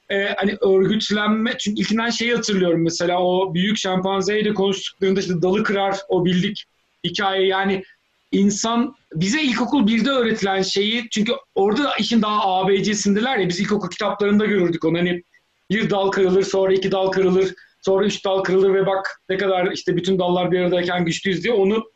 e, 0.09 0.35
hani 0.37 0.57
örgütlenme 0.61 1.57
çünkü 1.57 1.81
ilkinden 1.81 2.09
şeyi 2.09 2.35
hatırlıyorum 2.35 2.83
mesela 2.83 3.23
o 3.23 3.53
büyük 3.53 3.77
şempanzeyle 3.77 4.53
konuştuklarında 4.53 5.19
işte 5.19 5.41
dalı 5.41 5.63
kırar 5.63 5.97
o 6.09 6.25
bildik 6.25 6.65
hikaye 7.03 7.47
yani 7.47 7.83
insan 8.31 8.95
bize 9.13 9.41
ilkokul 9.41 9.87
birde 9.87 10.09
öğretilen 10.09 10.61
şeyi 10.61 11.09
çünkü 11.09 11.33
orada 11.55 11.95
işin 11.99 12.21
daha 12.21 12.41
ABC'sindeler 12.45 13.37
ya 13.37 13.49
biz 13.49 13.59
ilkokul 13.59 13.89
kitaplarında 13.89 14.45
görürdük 14.45 14.85
onu. 14.85 14.97
Hani 14.97 15.23
bir 15.71 15.89
dal 15.89 16.11
kırılır 16.11 16.43
sonra 16.43 16.73
iki 16.73 16.91
dal 16.91 17.11
kırılır 17.11 17.53
sonra 17.81 18.05
üç 18.05 18.25
dal 18.25 18.43
kırılır 18.43 18.73
ve 18.73 18.85
bak 18.85 19.21
ne 19.29 19.37
kadar 19.37 19.71
işte 19.71 19.95
bütün 19.95 20.19
dallar 20.19 20.51
bir 20.51 20.59
aradayken 20.59 21.05
güçlüyüz 21.05 21.43
diye 21.43 21.53
onu 21.53 21.91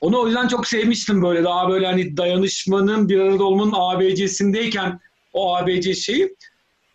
onu 0.00 0.20
o 0.20 0.26
yüzden 0.26 0.48
çok 0.48 0.66
sevmiştim 0.66 1.22
böyle. 1.22 1.44
Daha 1.44 1.68
böyle 1.68 1.86
hani 1.86 2.16
dayanışmanın 2.16 3.08
bir 3.08 3.20
arada 3.20 3.44
olmanın 3.44 3.72
ABC'sindeyken 3.74 5.00
o 5.32 5.56
ABC 5.56 5.94
şeyi. 5.94 6.36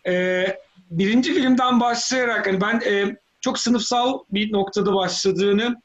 Ee, 0.08 0.58
birinci 0.90 1.34
filmden 1.34 1.80
başlayarak 1.80 2.46
hani 2.46 2.60
ben 2.60 2.80
e, 2.86 3.16
çok 3.40 3.58
sınıfsal 3.58 4.18
bir 4.30 4.52
noktada 4.52 4.94
başladığını, 4.94 5.76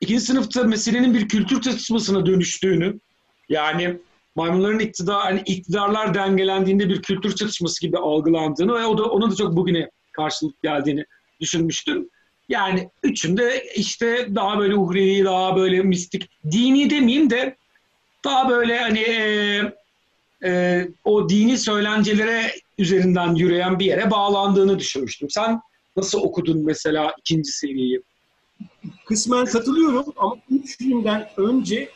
ikinci 0.00 0.20
sınıfta 0.20 0.64
meselenin 0.64 1.14
bir 1.14 1.28
kültür 1.28 1.60
çatışmasına 1.60 2.26
dönüştüğünü, 2.26 3.00
yani 3.48 3.96
maymunların 4.36 4.78
iktidar, 4.78 5.22
hani 5.22 5.42
iktidarlar 5.46 6.14
dengelendiğinde 6.14 6.88
bir 6.88 7.02
kültür 7.02 7.34
çatışması 7.34 7.80
gibi 7.80 7.98
algılandığını 7.98 8.74
ve 8.74 8.86
o 8.86 8.98
da 8.98 9.04
ona 9.04 9.30
da 9.30 9.36
çok 9.36 9.56
bugüne 9.56 9.90
karşılık 10.12 10.62
geldiğini 10.62 11.04
düşünmüştüm. 11.40 12.08
Yani 12.48 12.90
üçünde 13.02 13.64
işte 13.76 14.28
daha 14.34 14.58
böyle 14.58 14.74
uhrevi, 14.74 15.24
daha 15.24 15.56
böyle 15.56 15.82
mistik, 15.82 16.30
dini 16.50 16.90
demeyeyim 16.90 17.30
de 17.30 17.56
daha 18.24 18.48
böyle 18.48 18.78
hani 18.78 19.00
e, 19.00 19.62
e, 20.44 20.82
o 21.04 21.28
dini 21.28 21.58
söylencelere 21.58 22.52
üzerinden 22.78 23.34
yürüyen 23.34 23.78
bir 23.78 23.84
yere 23.84 24.10
bağlandığını 24.10 24.78
düşünmüştüm. 24.78 25.30
Sen 25.30 25.60
nasıl 25.96 26.20
okudun 26.20 26.64
mesela 26.64 27.14
ikinci 27.18 27.52
seriyi? 27.52 28.02
Kısmen 29.06 29.44
katılıyorum 29.44 30.04
ama 30.16 30.36
üç 30.50 30.78
filmden 30.78 31.28
önce 31.36 31.88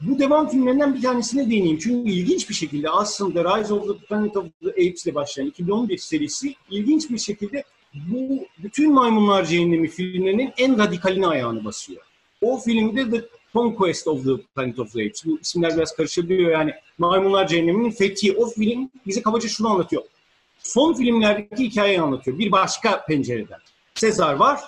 bu 0.00 0.18
devam 0.18 0.48
filmlerinden 0.48 0.94
bir 0.94 1.02
tanesine 1.02 1.50
değineyim. 1.50 1.78
Çünkü 1.78 2.10
ilginç 2.10 2.48
bir 2.48 2.54
şekilde 2.54 2.90
aslında 2.90 3.58
Rise 3.58 3.74
of 3.74 3.88
the 3.88 4.06
Planet 4.06 4.36
of 4.36 4.46
the 4.62 4.70
Apes 4.70 5.06
ile 5.06 5.14
başlayan 5.14 5.46
2011 5.46 5.98
serisi 5.98 6.54
ilginç 6.70 7.10
bir 7.10 7.18
şekilde 7.18 7.64
bu 7.94 8.46
bütün 8.58 8.92
Maymunlar 8.92 9.44
Cehennemi 9.44 9.88
filmlerinin 9.88 10.52
en 10.58 10.78
radikalini 10.78 11.26
ayağını 11.26 11.64
basıyor. 11.64 12.02
O 12.40 12.58
filmde 12.58 13.10
The 13.10 13.28
Conquest 13.52 14.08
of 14.08 14.24
the 14.24 14.36
Planet 14.54 14.78
of 14.78 14.92
the 14.92 15.04
Apes. 15.04 15.24
Bu 15.26 15.38
isimler 15.42 15.76
biraz 15.76 15.96
karışabiliyor 15.96 16.50
yani. 16.50 16.72
Maymunlar 16.98 17.48
Cehennemi'nin 17.48 17.90
fethi. 17.90 18.32
O 18.32 18.46
film 18.46 18.90
bize 19.06 19.22
kabaca 19.22 19.48
şunu 19.48 19.68
anlatıyor. 19.68 20.02
Son 20.64 20.94
filmlerdeki 20.94 21.64
hikayeyi 21.64 22.00
anlatıyor. 22.00 22.38
Bir 22.38 22.52
başka 22.52 23.04
pencereden. 23.04 23.58
Sezar 23.94 24.34
var. 24.34 24.60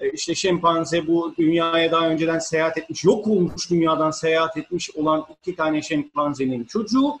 E, 0.00 0.10
işte 0.10 0.34
şempanze 0.34 1.06
bu 1.06 1.34
dünyaya 1.38 1.92
daha 1.92 2.08
önceden 2.08 2.38
seyahat 2.38 2.78
etmiş, 2.78 3.04
yok 3.04 3.26
olmuş 3.26 3.70
dünyadan 3.70 4.10
seyahat 4.10 4.56
etmiş 4.56 4.90
olan 4.96 5.26
iki 5.40 5.56
tane 5.56 5.82
şempanzenin 5.82 6.64
çocuğu. 6.64 7.18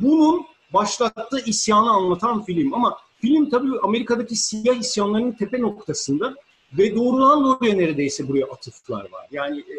Bunun 0.00 0.46
başlattığı 0.72 1.40
isyanı 1.44 1.90
anlatan 1.90 2.44
film 2.44 2.74
ama 2.74 2.98
Film 3.20 3.50
tabii 3.50 3.80
Amerika'daki 3.82 4.36
siyah 4.36 4.76
isyanlarının 4.76 5.32
tepe 5.32 5.60
noktasında 5.60 6.34
ve 6.78 6.96
doğrudan 6.96 7.44
doğruya 7.44 7.74
neredeyse 7.74 8.28
buraya 8.28 8.44
atıflar 8.44 9.02
var. 9.12 9.26
Yani 9.30 9.60
e, 9.60 9.76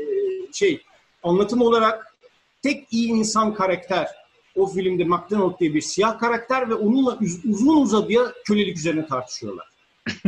şey 0.54 0.82
anlatım 1.24 1.62
olarak 1.62 2.16
tek 2.62 2.88
iyi 2.92 3.10
insan 3.10 3.54
karakter 3.54 4.08
o 4.56 4.68
filmde 4.68 5.04
McDonald 5.04 5.60
diye 5.60 5.74
bir 5.74 5.82
siyah 5.82 6.20
karakter 6.20 6.70
ve 6.70 6.74
onunla 6.74 7.20
uzun 7.50 7.82
uzadıya 7.82 8.34
kölelik 8.46 8.78
üzerine 8.78 9.06
tartışıyorlar. 9.06 9.72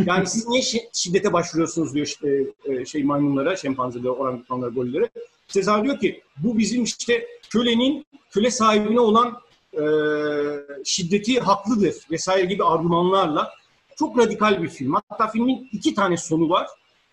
Yani 0.05 0.27
siz 0.27 0.47
niye 0.47 0.63
şiddete 0.93 1.33
başvuruyorsunuz 1.33 1.93
diyor 1.93 2.05
işte, 2.05 2.45
e, 2.65 2.85
şey 2.85 3.03
maymunlara, 3.03 3.55
şempanzelere, 3.55 4.09
orangutanlara, 4.09 4.69
gollere. 4.69 5.09
Sezar 5.47 5.83
diyor 5.83 5.99
ki 5.99 6.21
bu 6.37 6.57
bizim 6.57 6.83
işte 6.83 7.27
kölenin 7.49 8.05
köle 8.31 8.51
sahibine 8.51 8.99
olan 8.99 9.39
e, 9.73 9.83
şiddeti 10.85 11.39
haklıdır 11.39 11.95
vesaire 12.11 12.45
gibi 12.45 12.63
argümanlarla 12.63 13.51
çok 13.97 14.17
radikal 14.17 14.63
bir 14.63 14.69
film. 14.69 14.93
Hatta 14.93 15.27
filmin 15.27 15.69
iki 15.71 15.95
tane 15.95 16.17
sonu 16.17 16.49
var. 16.49 16.67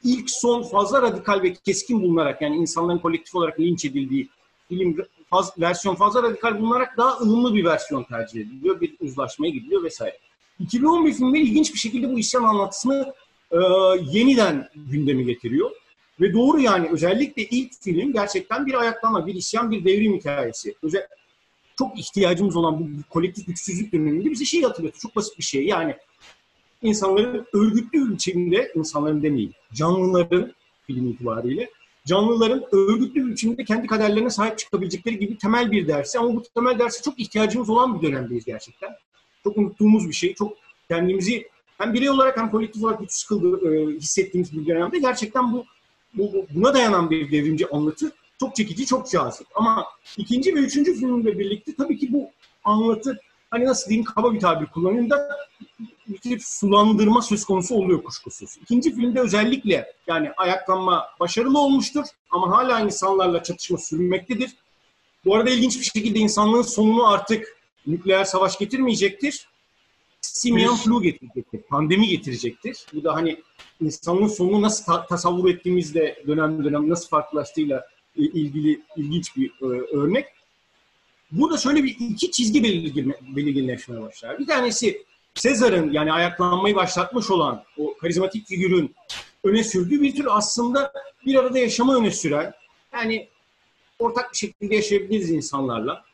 İlk 0.04 0.30
son 0.30 0.62
fazla 0.62 1.02
radikal 1.02 1.42
ve 1.42 1.54
keskin 1.54 2.02
bulunarak 2.02 2.42
yani 2.42 2.56
insanların 2.56 2.98
kolektif 2.98 3.34
olarak 3.34 3.60
linç 3.60 3.84
edildiği 3.84 4.28
film 4.68 4.96
faz, 5.30 5.60
versiyon 5.60 5.94
fazla 5.94 6.22
radikal 6.22 6.58
bulunarak 6.58 6.96
daha 6.96 7.18
ılımlı 7.18 7.54
bir 7.54 7.64
versiyon 7.64 8.04
tercih 8.04 8.40
ediliyor. 8.40 8.80
Bir 8.80 8.96
uzlaşmaya 9.00 9.50
gidiliyor 9.50 9.82
vesaire. 9.82 10.18
2011 10.58 11.12
filmi 11.12 11.40
ilginç 11.40 11.74
bir 11.74 11.78
şekilde 11.78 12.12
bu 12.12 12.18
isyan 12.18 12.44
anlatısını 12.44 13.14
e, 13.52 13.58
yeniden 14.02 14.68
gündemi 14.74 15.24
getiriyor. 15.24 15.70
Ve 16.20 16.32
doğru 16.32 16.60
yani 16.60 16.88
özellikle 16.92 17.44
ilk 17.44 17.72
film 17.80 18.12
gerçekten 18.12 18.66
bir 18.66 18.74
ayaklanma, 18.74 19.26
bir 19.26 19.34
isyan, 19.34 19.70
bir 19.70 19.84
devrim 19.84 20.14
hikayesi. 20.14 20.74
Özel, 20.82 21.06
çok 21.78 21.98
ihtiyacımız 21.98 22.56
olan 22.56 22.80
bu 22.80 22.86
kolektif 23.10 23.46
güçsüzlük 23.46 23.92
döneminde 23.92 24.30
bize 24.30 24.44
şey 24.44 24.62
hatırlatıyor. 24.62 25.00
Çok 25.00 25.16
basit 25.16 25.38
bir 25.38 25.42
şey. 25.42 25.66
Yani 25.66 25.96
insanların 26.82 27.46
örgütlü 27.52 28.12
biçimde, 28.12 28.72
insanların 28.74 29.22
demeyin, 29.22 29.54
canlıların 29.74 30.52
film 30.86 31.08
itibariyle, 31.08 31.70
canlıların 32.06 32.64
örgütlü 32.72 33.26
biçimde 33.26 33.64
kendi 33.64 33.86
kaderlerine 33.86 34.30
sahip 34.30 34.58
çıkabilecekleri 34.58 35.18
gibi 35.18 35.38
temel 35.38 35.72
bir 35.72 35.88
dersi. 35.88 36.18
Ama 36.18 36.34
bu 36.34 36.42
temel 36.54 36.78
derse 36.78 37.02
çok 37.02 37.20
ihtiyacımız 37.20 37.70
olan 37.70 38.02
bir 38.02 38.08
dönemdeyiz 38.08 38.44
gerçekten. 38.44 38.90
Çok 39.44 39.56
unuttuğumuz 39.56 40.08
bir 40.08 40.12
şey. 40.12 40.34
Çok 40.34 40.56
kendimizi 40.88 41.48
hem 41.78 41.94
birey 41.94 42.10
olarak 42.10 42.36
hem 42.36 42.50
kolektif 42.50 42.84
olarak 42.84 43.00
güçsüz 43.00 43.24
kıldı, 43.24 43.74
e, 43.74 43.86
hissettiğimiz 43.96 44.52
bir 44.52 44.66
dönemde 44.66 44.98
gerçekten 44.98 45.52
bu, 45.52 45.64
bu 46.14 46.46
buna 46.54 46.74
dayanan 46.74 47.10
bir 47.10 47.32
devrimci 47.32 47.68
anlatı 47.68 48.12
çok 48.40 48.56
çekici, 48.56 48.86
çok 48.86 49.10
cazip. 49.10 49.46
Ama 49.54 49.86
ikinci 50.16 50.54
ve 50.54 50.58
üçüncü 50.58 50.94
filmle 50.94 51.38
birlikte 51.38 51.74
tabii 51.74 51.98
ki 51.98 52.12
bu 52.12 52.30
anlatı 52.64 53.20
hani 53.50 53.64
nasıl 53.64 53.88
diyeyim 53.88 54.04
kaba 54.04 54.34
bir 54.34 54.40
tabir 54.40 54.66
kullanayım 54.66 55.10
da 55.10 55.36
bir 56.24 56.40
sulandırma 56.40 57.22
söz 57.22 57.44
konusu 57.44 57.74
oluyor 57.74 58.02
kuşkusuz. 58.02 58.56
İkinci 58.62 58.94
filmde 58.94 59.20
özellikle 59.20 59.92
yani 60.06 60.30
ayaklanma 60.36 61.06
başarılı 61.20 61.58
olmuştur 61.58 62.04
ama 62.30 62.56
hala 62.56 62.80
insanlarla 62.80 63.42
çatışma 63.42 63.78
sürmektedir. 63.78 64.50
Bu 65.24 65.36
arada 65.36 65.50
ilginç 65.50 65.78
bir 65.78 65.84
şekilde 65.84 66.18
insanlığın 66.18 66.62
sonunu 66.62 67.08
artık 67.08 67.56
nükleer 67.86 68.24
savaş 68.24 68.58
getirmeyecektir. 68.58 69.48
Simian 70.20 70.76
flu 70.76 71.02
getirecektir, 71.02 71.62
pandemi 71.62 72.08
getirecektir. 72.08 72.86
Bu 72.94 73.04
da 73.04 73.14
hani 73.14 73.42
insanlığın 73.80 74.26
sonunu 74.26 74.62
nasıl 74.62 74.84
ta- 74.84 75.06
tasavvur 75.06 75.50
ettiğimizde 75.50 76.22
dönem 76.26 76.64
dönem 76.64 76.88
nasıl 76.88 77.08
farklılaştığıyla 77.08 77.86
ilgili 78.16 78.82
ilginç 78.96 79.36
bir 79.36 79.50
e, 79.62 79.66
örnek. 79.96 80.26
Burada 81.32 81.56
şöyle 81.56 81.84
bir 81.84 81.96
iki 82.00 82.30
çizgi 82.30 82.64
belirgin, 82.64 83.14
belirginleşmeye 83.36 84.02
başlar. 84.02 84.38
Bir 84.38 84.46
tanesi 84.46 85.04
Sezar'ın 85.40 85.92
yani 85.92 86.12
ayaklanmayı 86.12 86.74
başlatmış 86.74 87.30
olan 87.30 87.64
o 87.78 87.96
karizmatik 87.96 88.46
figürün 88.46 88.94
öne 89.44 89.64
sürdüğü 89.64 90.02
bir 90.02 90.14
tür 90.14 90.26
aslında 90.30 90.92
bir 91.26 91.34
arada 91.34 91.58
yaşama 91.58 91.96
öne 91.96 92.10
süren 92.10 92.52
yani 92.92 93.28
ortak 93.98 94.32
bir 94.32 94.38
şekilde 94.38 94.74
yaşayabiliriz 94.74 95.30
insanlarla 95.30 96.04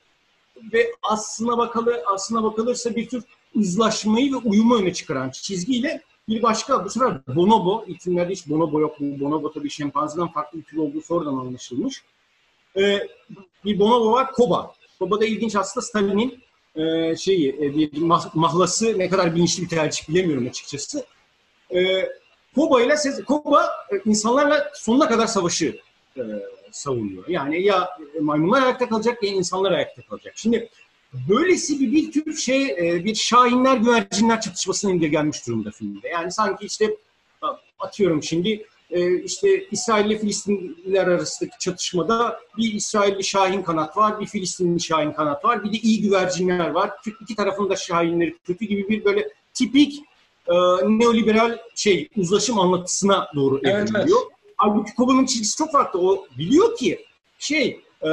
ve 0.73 0.93
aslına 1.03 1.59
bakalı 1.59 2.03
aslına 2.15 2.43
bakılırsa 2.43 2.97
bir 2.97 3.09
tür 3.09 3.25
uzlaşmayı 3.55 4.33
ve 4.33 4.37
uyumu 4.37 4.77
öne 4.77 4.93
çıkaran 4.93 5.31
çizgiyle 5.31 6.03
bir 6.29 6.43
başka 6.43 6.85
bu 6.85 6.91
sefer 6.91 7.27
bonobo. 7.27 7.85
İlk 7.87 8.01
filmlerde 8.01 8.33
hiç 8.33 8.49
bonobo 8.49 8.81
yok. 8.81 9.01
Bu 9.01 9.21
bonobo 9.21 9.53
tabii 9.53 9.71
şempanzeden 9.71 10.29
farklı 10.29 10.59
bir 10.59 10.65
tür 10.65 10.77
olduğu 10.77 11.01
sonradan 11.01 11.37
anlaşılmış. 11.37 12.03
Ee, 12.77 13.09
bir 13.65 13.79
bonobo 13.79 14.13
var 14.13 14.33
Koba. 14.33 14.75
Koba 14.99 15.21
da 15.21 15.25
ilginç 15.25 15.57
aslında 15.57 15.87
Stalin'in 15.87 16.46
e, 16.77 17.17
şeyi 17.17 17.49
e, 17.49 17.77
bir 17.77 17.99
mah, 17.99 18.35
mahlası 18.35 18.99
ne 18.99 19.09
kadar 19.09 19.35
bilinçli 19.35 19.63
bir 19.63 19.69
tercih 19.69 20.09
bilemiyorum 20.09 20.47
açıkçası. 20.49 21.07
E, 21.75 22.09
Koba 22.55 22.83
ile 22.83 22.95
Koba 23.27 23.71
e, 23.93 24.11
insanlarla 24.11 24.71
sonuna 24.75 25.09
kadar 25.09 25.27
savaşı 25.27 25.79
e, 26.17 26.23
savunuyor. 26.71 27.29
Yani 27.29 27.63
ya 27.63 27.89
maymunlar 28.21 28.63
ayakta 28.63 28.89
kalacak 28.89 29.23
ya 29.23 29.31
insanlar 29.31 29.73
ayakta 29.73 30.03
kalacak. 30.03 30.33
Şimdi 30.37 30.69
böylesi 31.29 31.81
bir, 31.81 31.93
bir 31.93 32.13
tür 32.13 32.37
şey 32.37 32.71
e, 32.71 33.05
bir 33.05 33.15
şahinler 33.15 33.77
güvercinler 33.77 34.41
çatışmasına 34.41 34.91
indirgenmiş 34.93 35.47
durumda 35.47 35.71
filmde. 35.71 36.09
Yani 36.09 36.33
sanki 36.33 36.67
işte 36.67 36.97
atıyorum 37.79 38.23
şimdi 38.23 38.67
e, 38.91 39.23
işte 39.23 39.67
İsrail 39.71 40.07
ile 40.07 40.19
Filistinliler 40.19 41.07
arasındaki 41.07 41.59
çatışmada 41.59 42.41
bir 42.59 42.73
İsrailli 42.73 43.25
şahin 43.25 43.63
kanat 43.63 43.97
var, 43.97 44.21
bir 44.21 44.27
Filistinli 44.27 44.81
şahin 44.81 45.13
kanat 45.13 45.45
var, 45.45 45.65
bir 45.65 45.73
de 45.73 45.77
iyi 45.77 46.03
güvercinler 46.03 46.71
var. 46.71 46.91
İki 47.21 47.37
tarafın 47.37 47.71
da 47.71 47.77
şahinleri 47.77 48.37
kötü 48.45 48.65
gibi 48.65 48.89
bir 48.89 49.05
böyle 49.05 49.29
tipik 49.55 50.03
e, 50.49 50.55
neoliberal 50.85 51.59
şey 51.75 52.09
uzlaşım 52.17 52.59
anlatısına 52.59 53.29
doğru 53.35 53.61
evet, 53.65 53.75
evriliyor. 53.75 54.21
Evet. 54.23 54.33
Halbuki 54.57 54.95
Koba'nın 54.95 55.27
çizgisi 55.27 55.57
çok 55.57 55.73
farklı. 55.73 56.01
O 56.01 56.27
biliyor 56.39 56.77
ki 56.77 57.05
şey 57.39 57.81
e, 58.01 58.09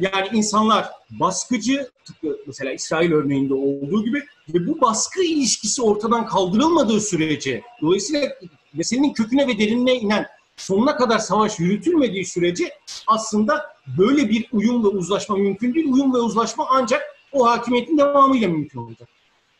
yani 0.00 0.28
insanlar 0.32 0.86
baskıcı 1.10 1.90
tıpkı 2.04 2.38
mesela 2.46 2.72
İsrail 2.72 3.12
örneğinde 3.12 3.54
olduğu 3.54 4.04
gibi 4.04 4.22
ve 4.54 4.66
bu 4.66 4.80
baskı 4.80 5.22
ilişkisi 5.22 5.82
ortadan 5.82 6.26
kaldırılmadığı 6.26 7.00
sürece 7.00 7.62
dolayısıyla 7.82 8.28
meselenin 8.74 9.12
köküne 9.12 9.48
ve 9.48 9.58
derinine 9.58 9.94
inen 9.94 10.26
sonuna 10.56 10.96
kadar 10.96 11.18
savaş 11.18 11.58
yürütülmediği 11.58 12.24
sürece 12.24 12.72
aslında 13.06 13.66
böyle 13.98 14.28
bir 14.28 14.46
uyum 14.52 14.84
ve 14.84 14.88
uzlaşma 14.88 15.36
mümkün 15.36 15.74
değil. 15.74 15.86
Uyum 15.92 16.14
ve 16.14 16.18
uzlaşma 16.18 16.66
ancak 16.70 17.02
o 17.32 17.46
hakimiyetin 17.46 17.98
devamıyla 17.98 18.48
mümkün 18.48 18.78
olacak. 18.78 19.08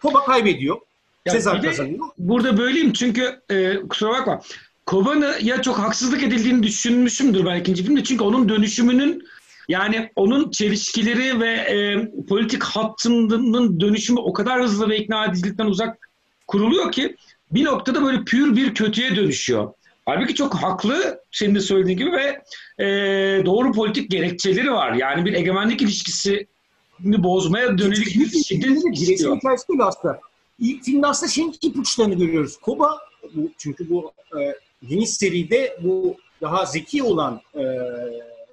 Koba 0.03 0.25
kaybediyor. 0.25 0.81
Ya 1.27 1.33
Sezar 1.33 1.63
kazanıyor. 1.63 2.07
Burada 2.19 2.59
böyleyim 2.59 2.93
çünkü 2.93 3.41
e, 3.51 3.77
kusura 3.89 4.11
bakma. 4.11 4.41
Koba'nı 4.87 5.35
ya 5.43 5.63
çok 5.63 5.79
haksızlık 5.79 6.23
edildiğini 6.23 6.63
düşünmüşümdür 6.63 7.47
ben 7.47 7.61
ikinci 7.61 7.85
filmde. 7.85 8.05
Çünkü 8.05 8.25
onun 8.25 8.49
dönüşümünün 8.49 9.23
yani 9.69 10.11
onun 10.17 10.51
çelişkileri 10.51 11.41
ve 11.41 11.51
e, 11.51 12.09
politik 12.29 12.63
hattının 12.63 13.81
dönüşümü 13.81 14.21
o 14.21 14.33
kadar 14.33 14.63
hızlı 14.63 14.89
ve 14.89 14.99
ikna 14.99 15.27
edicilikten 15.27 15.67
uzak 15.67 16.09
kuruluyor 16.47 16.93
ki 16.93 17.17
bir 17.51 17.65
noktada 17.65 18.05
böyle 18.05 18.25
pür 18.25 18.57
bir 18.57 18.75
kötüye 18.75 19.17
dönüşüyor. 19.17 19.73
Halbuki 20.07 20.35
çok 20.35 20.55
haklı 20.55 21.21
senin 21.33 21.55
de 21.55 21.61
söylediğin 21.61 21.99
gibi 21.99 22.13
ve 22.13 22.43
e, 22.85 22.87
doğru 23.47 23.73
politik 23.73 24.11
gerekçeleri 24.11 24.73
var. 24.73 24.93
Yani 24.93 25.25
bir 25.25 25.33
egemenlik 25.33 25.83
ilişkisini 25.83 26.47
bozmaya 27.05 27.79
dönük 27.79 28.07
bir 28.07 28.45
şiddet 28.45 28.85
hikayesi 29.37 29.69
değil 29.69 29.81
aslında. 29.83 30.21
İlk 30.59 30.85
filmde 30.85 31.07
aslında 31.07 31.33
şeyin 31.33 31.55
ipuçlarını 31.63 32.15
görüyoruz. 32.15 32.57
Koba, 32.57 32.99
bu, 33.35 33.51
çünkü 33.59 33.91
bu 33.91 34.13
e, 34.41 34.55
yeni 34.83 35.07
seride 35.07 35.77
bu 35.83 36.17
daha 36.41 36.67
zeki 36.67 37.03
olan 37.03 37.41
e, 37.55 37.63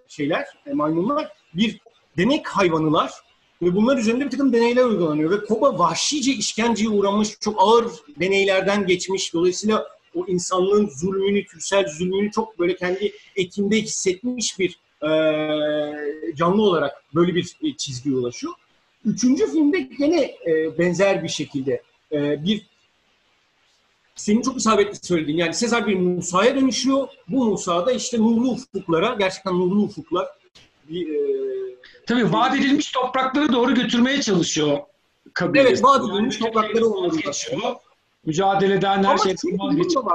şeyler, 0.07 0.45
e, 0.65 0.73
maymunlar 0.73 1.27
bir 1.53 1.79
denek 2.17 2.47
hayvanılar 2.47 3.11
ve 3.61 3.75
bunlar 3.75 3.97
üzerinde 3.97 4.25
bir 4.25 4.29
takım 4.29 4.53
deneyler 4.53 4.83
uygulanıyor. 4.83 5.31
Ve 5.31 5.45
Koba 5.45 5.79
vahşice 5.79 6.31
işkenceye 6.31 6.89
uğramış, 6.89 7.39
çok 7.39 7.55
ağır 7.57 7.85
deneylerden 8.19 8.87
geçmiş. 8.87 9.33
Dolayısıyla 9.33 9.87
o 10.15 10.25
insanlığın 10.27 10.89
zulmünü, 10.89 11.45
türsel 11.45 11.87
zulmünü 11.87 12.31
çok 12.31 12.59
böyle 12.59 12.75
kendi 12.75 13.11
etinde 13.35 13.81
hissetmiş 13.81 14.59
bir 14.59 14.79
e, 15.01 15.09
canlı 16.35 16.61
olarak 16.61 17.03
böyle 17.15 17.35
bir 17.35 17.55
çizgiye 17.77 18.15
ulaşıyor. 18.15 18.53
Üçüncü 19.05 19.51
filmde 19.51 19.79
gene 19.79 20.21
e, 20.21 20.77
benzer 20.77 21.23
bir 21.23 21.29
şekilde 21.29 21.81
e, 22.11 22.43
bir 22.43 22.65
senin 24.15 24.41
çok 24.41 24.57
isabetli 24.57 25.07
söylediğin 25.07 25.37
yani 25.37 25.53
Sezar 25.53 25.87
bir 25.87 25.95
Musa'ya 25.95 26.55
dönüşüyor. 26.55 27.07
Bu 27.27 27.45
Musa 27.45 27.85
da 27.85 27.91
işte 27.91 28.17
nurlu 28.17 28.51
ufuklara, 28.51 29.15
gerçekten 29.19 29.53
nurlu 29.53 29.83
ufuklar 29.83 30.27
bir 30.89 31.09
e, 31.09 31.56
Tabii 32.07 32.33
vaat 32.33 32.55
edilmiş 32.55 32.91
toprakları 32.91 33.53
doğru 33.53 33.75
götürmeye 33.75 34.21
çalışıyor 34.21 34.79
kabilesi. 35.33 35.67
Evet 35.67 35.83
vaat 35.83 36.09
edilmiş 36.09 36.37
toprakları 36.37 36.87
onları 36.87 37.15
geçiyor. 37.15 37.75
Mücadeleden 38.25 39.03
her 39.03 39.17
şeyden 39.17 39.59
vazgeçiyor. 39.59 40.05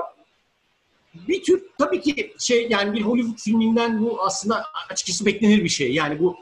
Bir 1.28 1.42
tür 1.42 1.62
tabii 1.78 2.00
ki 2.00 2.34
şey 2.38 2.66
yani 2.70 2.92
bir 2.92 3.02
Hollywood 3.02 3.38
filminden 3.38 4.02
bu 4.02 4.22
aslında 4.22 4.64
açıkçası 4.90 5.26
beklenir 5.26 5.64
bir 5.64 5.68
şey. 5.68 5.92
Yani 5.92 6.18
bu 6.18 6.36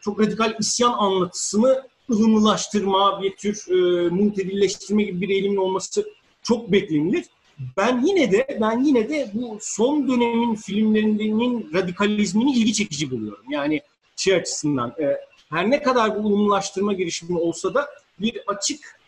çok 0.00 0.20
radikal 0.20 0.54
isyan 0.60 0.92
anlatısını 0.92 1.82
ılımlılaştırma, 2.10 3.22
bir 3.22 3.36
tür 3.36 3.64
e, 3.68 4.08
mutedilleştirme 4.08 5.02
gibi 5.02 5.20
bir 5.20 5.28
eğilimin 5.28 5.56
olması 5.56 6.08
çok 6.42 6.72
beklenilir. 6.72 7.24
Ben 7.76 8.02
yine 8.06 8.32
de 8.32 8.58
ben 8.60 8.84
yine 8.84 9.08
de 9.08 9.30
bu 9.34 9.58
son 9.60 10.08
dönemin 10.08 10.54
filmlerinin 10.54 11.70
radikalizmini 11.74 12.52
ilgi 12.52 12.72
çekici 12.72 13.10
buluyorum. 13.10 13.44
Yani 13.50 13.80
şey 14.22 14.34
açısından 14.34 14.94
e, 15.00 15.16
her 15.50 15.70
ne 15.70 15.82
kadar 15.82 16.14
bu 16.16 16.28
ulumlaştırma 16.28 16.92
girişimi 16.92 17.38
olsa 17.38 17.74
da 17.74 17.88
bir 18.20 18.42
açık 18.46 19.00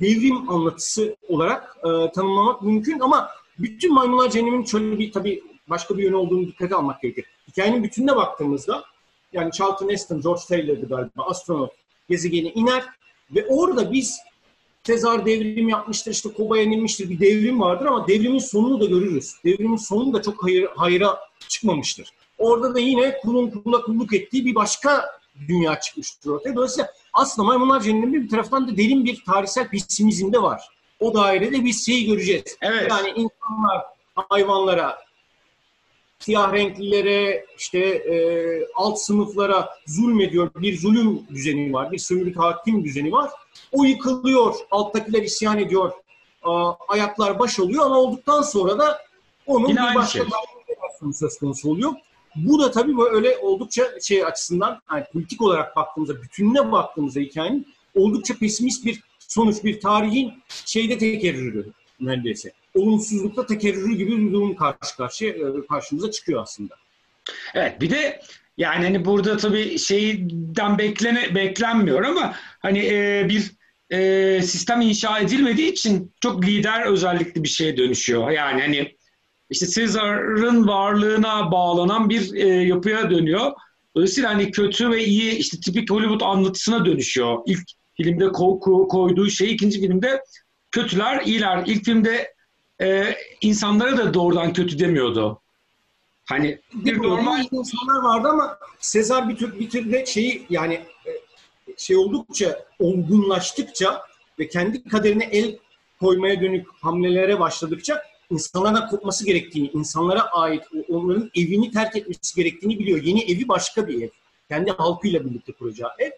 devrim 0.00 0.50
anlatısı 0.50 1.16
olarak 1.28 1.76
e, 1.78 2.12
tanımlamak 2.12 2.62
mümkün 2.62 3.00
ama 3.00 3.30
bütün 3.58 3.94
Maymunlar 3.94 4.30
Cehennemi'nin 4.30 4.64
şöyle 4.64 4.98
bir 4.98 5.12
tabii 5.12 5.42
başka 5.68 5.98
bir 5.98 6.02
yönü 6.02 6.14
olduğunu 6.14 6.46
dikkate 6.46 6.74
almak 6.74 7.02
gerekir. 7.02 7.24
Hikayenin 7.48 7.82
bütününe 7.82 8.16
baktığımızda 8.16 8.84
yani 9.32 9.52
Charlton 9.52 9.88
Heston, 9.88 10.20
George 10.20 10.42
Taylor'dı 10.48 10.88
galiba 10.88 11.24
astronot 11.24 11.72
gezegene 12.08 12.48
iner 12.48 12.84
ve 13.30 13.46
orada 13.46 13.92
biz 13.92 14.18
Sezar 14.86 15.26
devrim 15.26 15.68
yapmıştır, 15.68 16.10
işte 16.10 16.32
Koba 16.32 16.58
yenilmiştir, 16.58 17.10
bir 17.10 17.20
devrim 17.20 17.60
vardır 17.60 17.86
ama 17.86 18.08
devrimin 18.08 18.38
sonunu 18.38 18.80
da 18.80 18.84
görürüz. 18.84 19.34
Devrimin 19.44 19.76
sonu 19.76 20.12
da 20.12 20.22
çok 20.22 20.44
hayır, 20.44 20.68
hayra 20.76 21.18
çıkmamıştır. 21.48 22.12
Orada 22.38 22.74
da 22.74 22.78
yine 22.78 23.18
kulun 23.18 23.50
kula 23.50 23.82
kulluk 23.82 24.14
ettiği 24.14 24.46
bir 24.46 24.54
başka 24.54 25.04
dünya 25.48 25.80
çıkmıştır 25.80 26.30
ortaya. 26.30 26.56
Dolayısıyla 26.56 26.90
aslında 27.12 27.46
Maymunlar 27.46 27.80
Cehennemi 27.80 28.22
bir 28.22 28.28
taraftan 28.28 28.68
da 28.68 28.76
derin 28.76 29.04
bir 29.04 29.24
tarihsel 29.24 29.68
pesimizm 29.68 30.32
de 30.32 30.42
var. 30.42 30.68
O 31.00 31.14
dairede 31.14 31.64
biz 31.64 31.86
şeyi 31.86 32.06
göreceğiz. 32.06 32.58
Evet. 32.60 32.90
Yani 32.90 33.08
insanlar 33.08 33.82
hayvanlara, 34.14 34.98
siyah 36.18 36.52
renklilere, 36.52 37.46
işte 37.58 37.78
e, 37.78 38.14
alt 38.74 38.98
sınıflara 38.98 39.68
zulmediyor. 39.86 40.50
Bir 40.54 40.78
zulüm 40.78 41.26
düzeni 41.28 41.72
var, 41.72 41.92
bir 41.92 41.98
sömürü 41.98 42.34
hakim 42.34 42.84
düzeni 42.84 43.12
var. 43.12 43.30
O 43.72 43.84
yıkılıyor, 43.84 44.54
alttakiler 44.70 45.22
isyan 45.22 45.58
ediyor, 45.58 45.92
a, 46.42 46.72
ayaklar 46.88 47.38
baş 47.38 47.60
oluyor 47.60 47.86
ama 47.86 47.96
olduktan 47.96 48.42
sonra 48.42 48.78
da 48.78 49.02
onun 49.46 49.68
Yine 49.68 49.90
bir 49.90 49.94
başka 49.94 50.18
şey. 50.18 51.12
söz 51.14 51.38
konusu 51.38 51.70
oluyor. 51.70 51.92
Bu 52.36 52.62
da 52.62 52.70
tabii 52.70 52.96
böyle 52.96 53.36
oldukça 53.36 54.00
şey 54.02 54.24
açısından 54.24 54.80
yani 54.92 55.04
politik 55.12 55.42
olarak 55.42 55.76
baktığımızda, 55.76 56.22
bütününe 56.22 56.72
baktığımızda 56.72 57.20
hikayenin 57.20 57.66
oldukça 57.94 58.34
pesimist 58.34 58.84
bir 58.86 59.00
sonuç, 59.18 59.64
bir 59.64 59.80
tarihin 59.80 60.32
şeyde 60.48 60.98
tekerrürü 60.98 61.66
neredeyse. 62.00 62.52
Olumsuzlukta 62.74 63.46
tekerrürü 63.46 63.94
gibi 63.94 64.26
bir 64.26 64.32
durum 64.32 64.56
karşı 64.56 64.96
karşıya 64.96 65.30
e, 65.30 65.66
karşımıza 65.70 66.10
çıkıyor 66.10 66.42
aslında. 66.42 66.74
Evet 67.54 67.80
bir 67.80 67.90
de 67.90 68.20
yani 68.56 68.84
hani 68.84 69.04
burada 69.04 69.36
tabii 69.36 69.78
şeyden 69.78 70.78
beklene, 70.78 71.34
beklenmiyor 71.34 72.02
ama 72.04 72.34
hani 72.60 72.78
e, 72.78 73.26
bir 73.28 73.52
e, 73.90 74.42
sistem 74.42 74.80
inşa 74.80 75.18
edilmediği 75.18 75.72
için 75.72 76.12
çok 76.20 76.46
lider 76.46 76.86
özellikli 76.86 77.42
bir 77.42 77.48
şeye 77.48 77.76
dönüşüyor. 77.76 78.30
Yani 78.30 78.60
hani 78.60 78.95
işte 79.50 79.66
Caesar'ın 79.66 80.66
varlığına 80.66 81.50
bağlanan 81.50 82.08
bir 82.10 82.34
e, 82.34 82.48
yapıya 82.48 83.10
dönüyor. 83.10 83.52
Dolayısıyla 83.96 84.30
hani 84.30 84.50
kötü 84.50 84.90
ve 84.90 85.04
iyi 85.04 85.32
işte 85.32 85.60
tipik 85.60 85.90
Hollywood 85.90 86.20
anlatısına 86.20 86.84
dönüşüyor. 86.84 87.38
İlk 87.46 87.62
filmde 87.96 88.24
ko- 88.24 88.88
koyduğu 88.88 89.30
şey 89.30 89.52
ikinci 89.52 89.80
filmde 89.80 90.22
kötüler 90.70 91.22
iyiler. 91.24 91.62
İlk 91.66 91.84
filmde 91.84 92.34
e, 92.80 93.16
insanlara 93.40 93.96
da 93.96 94.14
doğrudan 94.14 94.52
kötü 94.52 94.78
demiyordu. 94.78 95.40
Hani 96.24 96.58
bir 96.74 96.98
normal 97.02 97.44
insanlar 97.52 98.02
vardı 98.02 98.28
ama 98.28 98.58
Sezar 98.80 99.28
bir 99.28 99.36
tür 99.36 99.60
bir 99.60 99.70
tür 99.70 99.92
de 99.92 100.06
şeyi 100.06 100.46
yani 100.50 100.74
e, 100.74 101.10
şey 101.76 101.96
oldukça 101.96 102.64
olgunlaştıkça 102.78 104.02
ve 104.38 104.48
kendi 104.48 104.84
kaderine 104.84 105.24
el 105.24 105.58
koymaya 106.00 106.40
dönük 106.40 106.66
hamlelere 106.80 107.40
başladıkça 107.40 108.02
insanlara 108.30 108.86
kopması 108.86 109.26
gerektiğini, 109.26 109.70
insanlara 109.74 110.20
ait 110.20 110.62
onların 110.88 111.30
evini 111.34 111.70
terk 111.70 111.96
etmesi 111.96 112.36
gerektiğini 112.36 112.78
biliyor. 112.78 113.02
Yeni 113.02 113.22
evi 113.22 113.48
başka 113.48 113.88
bir 113.88 114.02
ev. 114.02 114.08
Kendi 114.48 114.70
halkıyla 114.70 115.24
birlikte 115.24 115.52
kuracağı 115.52 115.90
ev. 115.98 116.10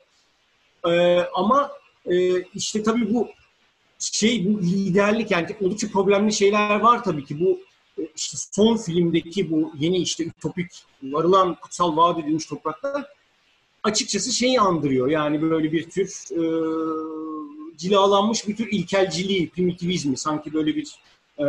Ee, 0.91 1.27
ama 1.35 1.71
e, 2.07 2.43
işte 2.43 2.83
tabii 2.83 3.15
bu 3.15 3.29
şey 3.99 4.47
bu 4.47 4.63
liderlik 4.63 5.31
yani 5.31 5.47
oldukça 5.61 5.89
problemli 5.89 6.33
şeyler 6.33 6.81
var 6.81 7.05
tabii 7.05 7.25
ki. 7.25 7.41
Bu 7.41 7.61
e, 8.03 8.09
işte 8.17 8.37
son 8.53 8.77
filmdeki 8.77 9.51
bu 9.51 9.73
yeni 9.79 9.99
işte 9.99 10.25
ütopik 10.25 10.71
varılan 11.03 11.55
kutsal 11.55 11.97
vaat 11.97 12.19
edilmiş 12.19 12.47
topraklar 12.47 13.05
açıkçası 13.83 14.33
şeyi 14.33 14.61
andırıyor. 14.61 15.09
Yani 15.09 15.43
böyle 15.43 15.73
bir 15.73 15.91
tür 15.91 16.09
e, 16.33 16.43
cilalanmış 17.77 18.49
bir 18.49 18.57
tür 18.57 18.69
ilkelciliği, 18.73 19.51
primitivizmi 19.51 20.17
sanki 20.17 20.53
böyle 20.53 20.77
bir 20.77 20.95
e, 21.39 21.45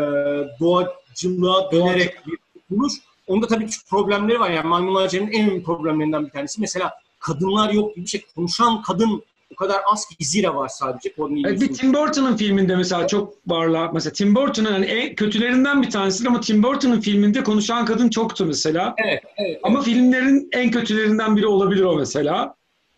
doğacılığa 0.59 1.71
dönerek 1.71 2.27
bir 2.27 2.37
buluş. 2.69 2.93
Onda 3.27 3.47
tabii 3.47 3.65
küçük 3.65 3.89
problemleri 3.89 4.39
var. 4.39 4.49
Yani 4.49 4.67
maymun 4.67 4.95
ağacının 4.95 5.31
en 5.31 5.47
önemli 5.47 5.63
problemlerinden 5.63 6.25
bir 6.25 6.31
tanesi. 6.31 6.61
Mesela 6.61 6.93
kadınlar 7.19 7.73
yok 7.73 7.95
gibi 7.95 8.05
bir 8.05 8.09
şey. 8.09 8.25
Konuşan 8.35 8.81
kadın 8.81 9.23
o 9.53 9.55
kadar 9.55 9.81
az 9.91 10.05
ki 10.05 10.25
Zira 10.25 10.55
var 10.55 10.67
sadece. 10.67 11.13
Evet, 11.45 11.61
bir 11.61 11.73
Tim 11.73 11.93
Burton'ın 11.93 12.37
filminde 12.37 12.75
mesela 12.75 13.07
çok 13.07 13.33
varlar. 13.47 13.89
Mesela 13.93 14.13
Tim 14.13 14.35
Burton'ın 14.35 14.73
yani 14.73 14.85
en 14.85 15.15
kötülerinden 15.15 15.81
bir 15.81 15.89
tanesi 15.89 16.27
ama 16.27 16.39
Tim 16.39 16.63
Burton'ın 16.63 17.01
filminde 17.01 17.43
konuşan 17.43 17.85
kadın 17.85 18.09
çoktu 18.09 18.45
mesela. 18.45 18.95
Evet, 18.97 19.23
evet. 19.37 19.59
Ama 19.63 19.75
evet. 19.75 19.85
filmlerin 19.85 20.49
en 20.51 20.71
kötülerinden 20.71 21.35
biri 21.35 21.47
olabilir 21.47 21.83
o 21.83 21.95
mesela. 21.95 22.55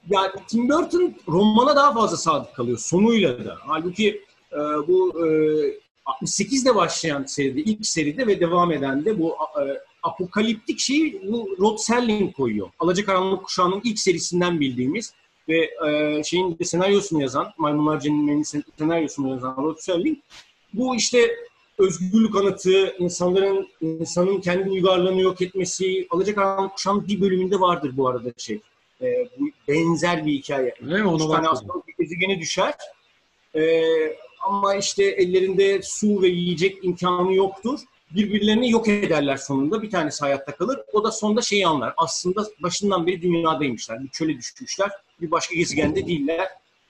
Yani 0.10 0.32
Tim 0.47 0.69
Burton 0.69 1.13
romana 1.27 1.75
daha 1.75 1.93
fazla 1.93 2.17
sadık 2.17 2.56
kalıyor 2.56 2.77
sonuyla 2.77 3.45
da. 3.45 3.58
Halbuki 3.60 4.21
e, 4.51 4.58
bu 4.58 5.27
e, 5.27 5.30
68'de 6.21 6.76
başlayan 6.76 7.24
seride, 7.24 7.62
ilk 7.62 7.86
seride 7.86 8.28
ve 8.28 8.39
devam 8.39 8.71
eden 8.71 9.06
de 9.06 9.19
bu 9.19 9.30
e, 9.32 9.63
apokaliptik 10.04 10.80
şeyi 10.80 11.21
bu 11.32 11.50
Rod 11.60 11.78
Serling 11.78 12.36
koyuyor. 12.36 12.69
Alacakaranlık 12.80 13.43
Kuşağı'nın 13.43 13.82
ilk 13.84 14.00
serisinden 14.00 14.60
bildiğimiz 14.60 15.13
ve 15.50 15.69
e, 15.88 16.24
şeyin 16.24 16.60
de 16.60 16.63
senaryosunu 16.63 17.21
yazan, 17.21 17.54
Maymunlar 17.58 18.00
Cennetleri'nin 18.00 18.63
senaryosunu 18.78 19.30
yazan 19.30 19.58
Rod 19.58 19.78
Serling 19.78 20.17
bu 20.74 20.95
işte 20.95 21.36
özgürlük 21.78 22.36
anıtı, 22.36 22.95
insanların 23.00 23.69
insanın 23.82 24.41
kendi 24.41 24.69
uygarlığını 24.69 25.21
yok 25.21 25.41
etmesi, 25.41 26.08
Alacakaranlık 26.10 26.74
Kuşağı'nın 26.76 27.08
bir 27.08 27.21
bölümünde 27.21 27.60
vardır 27.60 27.97
bu 27.97 28.08
arada 28.08 28.30
şey. 28.38 28.62
E, 29.02 29.30
bu 29.39 29.50
benzer 29.67 30.26
bir 30.26 30.32
hikaye. 30.32 30.76
Değil 30.82 31.04
mi? 31.04 31.10
Aslında 31.47 31.74
bir 31.88 32.04
gezegeni 32.04 32.39
düşer. 32.39 32.74
E, 33.56 33.62
ama 34.43 34.75
işte 34.75 35.04
ellerinde 35.04 35.82
su 35.84 36.21
ve 36.21 36.27
yiyecek 36.27 36.86
imkanı 36.86 37.34
yoktur 37.34 37.80
birbirlerini 38.15 38.71
yok 38.71 38.88
ederler 38.88 39.38
sonunda. 39.38 39.82
Bir 39.82 39.89
tanesi 39.89 40.19
hayatta 40.19 40.56
kalır. 40.56 40.80
O 40.93 41.04
da 41.04 41.12
sonunda 41.12 41.41
şeyi 41.41 41.67
anlar. 41.67 41.93
Aslında 41.97 42.47
başından 42.63 43.08
beri 43.08 43.21
dünyadaymışlar. 43.21 44.04
Bir 44.04 44.10
çöle 44.10 44.38
düşmüşler. 44.38 44.91
Bir 45.21 45.32
başka 45.32 45.56
gezegende 45.56 46.08
değiller. 46.08 46.47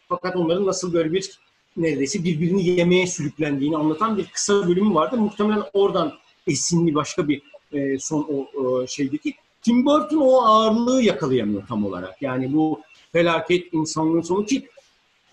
Fakat 0.09 0.35
onların 0.35 0.65
nasıl 0.65 0.93
böyle 0.93 1.13
bir 1.13 1.39
neredeyse 1.77 2.23
birbirini 2.23 2.67
yemeye 2.67 3.07
sürüklendiğini 3.07 3.77
anlatan 3.77 4.17
bir 4.17 4.25
kısa 4.25 4.67
bölümü 4.67 4.95
vardı. 4.95 5.17
Muhtemelen 5.17 5.63
oradan 5.73 6.13
esinli 6.47 6.95
başka 6.95 7.27
bir 7.27 7.41
e, 7.73 7.99
son 7.99 8.27
o, 8.33 8.59
o 8.61 8.87
şeydeki. 8.87 9.33
Tim 9.61 9.85
Burton 9.85 10.17
o 10.17 10.41
ağırlığı 10.41 11.01
yakalayamıyor 11.01 11.67
tam 11.67 11.85
olarak. 11.85 12.21
Yani 12.21 12.53
bu 12.53 12.81
felaket 13.11 13.73
insanlığın 13.73 14.21
sonu 14.21 14.45
ki 14.45 14.67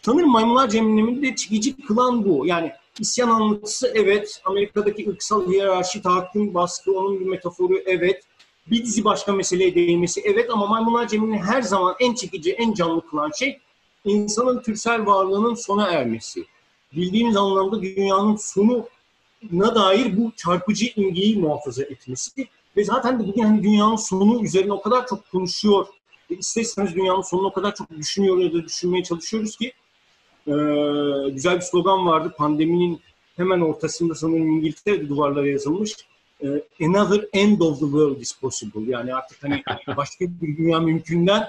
sanırım 0.08 0.30
Maymunlar 0.30 0.68
Cehennemi'ni 0.68 1.22
de 1.22 1.36
çekici 1.36 1.76
kılan 1.76 2.24
bu. 2.24 2.46
Yani 2.46 2.72
İsyan 2.98 3.28
anlatısı 3.28 3.92
evet, 3.94 4.40
Amerika'daki 4.44 5.10
ırksal 5.10 5.48
hiyerarşi, 5.48 6.02
tahakküm, 6.02 6.54
baskı 6.54 6.98
onun 6.98 7.20
bir 7.20 7.26
metaforu 7.26 7.78
evet. 7.86 8.22
Bir 8.66 8.84
dizi 8.84 9.04
başka 9.04 9.32
meseleye 9.32 9.74
değinmesi 9.74 10.20
evet 10.24 10.50
ama 10.50 10.66
Maymunlar 10.66 11.08
Cemi'ni 11.08 11.38
her 11.38 11.62
zaman 11.62 11.94
en 12.00 12.14
çekici, 12.14 12.52
en 12.52 12.74
canlı 12.74 13.06
kılan 13.06 13.30
şey 13.38 13.58
insanın 14.04 14.62
türsel 14.62 15.06
varlığının 15.06 15.54
sona 15.54 15.86
ermesi. 15.86 16.44
Bildiğimiz 16.92 17.36
anlamda 17.36 17.82
dünyanın 17.82 18.36
sonuna 18.36 19.74
dair 19.74 20.16
bu 20.16 20.32
çarpıcı 20.36 20.86
imgeyi 20.96 21.38
muhafaza 21.38 21.82
etmesi. 21.82 22.48
Ve 22.76 22.84
zaten 22.84 23.20
de 23.20 23.28
bugün 23.28 23.42
hani 23.42 23.62
dünyanın 23.62 23.96
sonu 23.96 24.44
üzerine 24.44 24.72
o 24.72 24.82
kadar 24.82 25.06
çok 25.06 25.30
konuşuyor 25.30 25.86
ve 26.30 26.36
isterseniz 26.36 26.94
dünyanın 26.94 27.22
sonunu 27.22 27.46
o 27.46 27.52
kadar 27.52 27.74
çok 27.74 27.90
düşünüyor 27.90 28.38
ya 28.38 28.52
da 28.52 28.64
düşünmeye 28.64 29.02
çalışıyoruz 29.02 29.56
ki 29.56 29.72
e, 30.46 30.52
güzel 31.30 31.56
bir 31.56 31.60
slogan 31.60 32.06
vardı. 32.06 32.34
Pandeminin 32.38 33.00
hemen 33.36 33.60
ortasında 33.60 34.14
sanırım 34.14 34.48
İngiltere'de 34.48 35.08
duvarlara 35.08 35.48
yazılmış. 35.48 35.96
E, 36.42 36.46
Another 36.84 37.28
end 37.32 37.60
of 37.60 37.80
the 37.80 37.86
world 37.86 38.20
is 38.20 38.32
possible. 38.32 38.90
Yani 38.92 39.14
artık 39.14 39.44
hani 39.44 39.62
başka 39.96 40.24
bir 40.24 40.56
dünya 40.56 40.80
mümkünden 40.80 41.44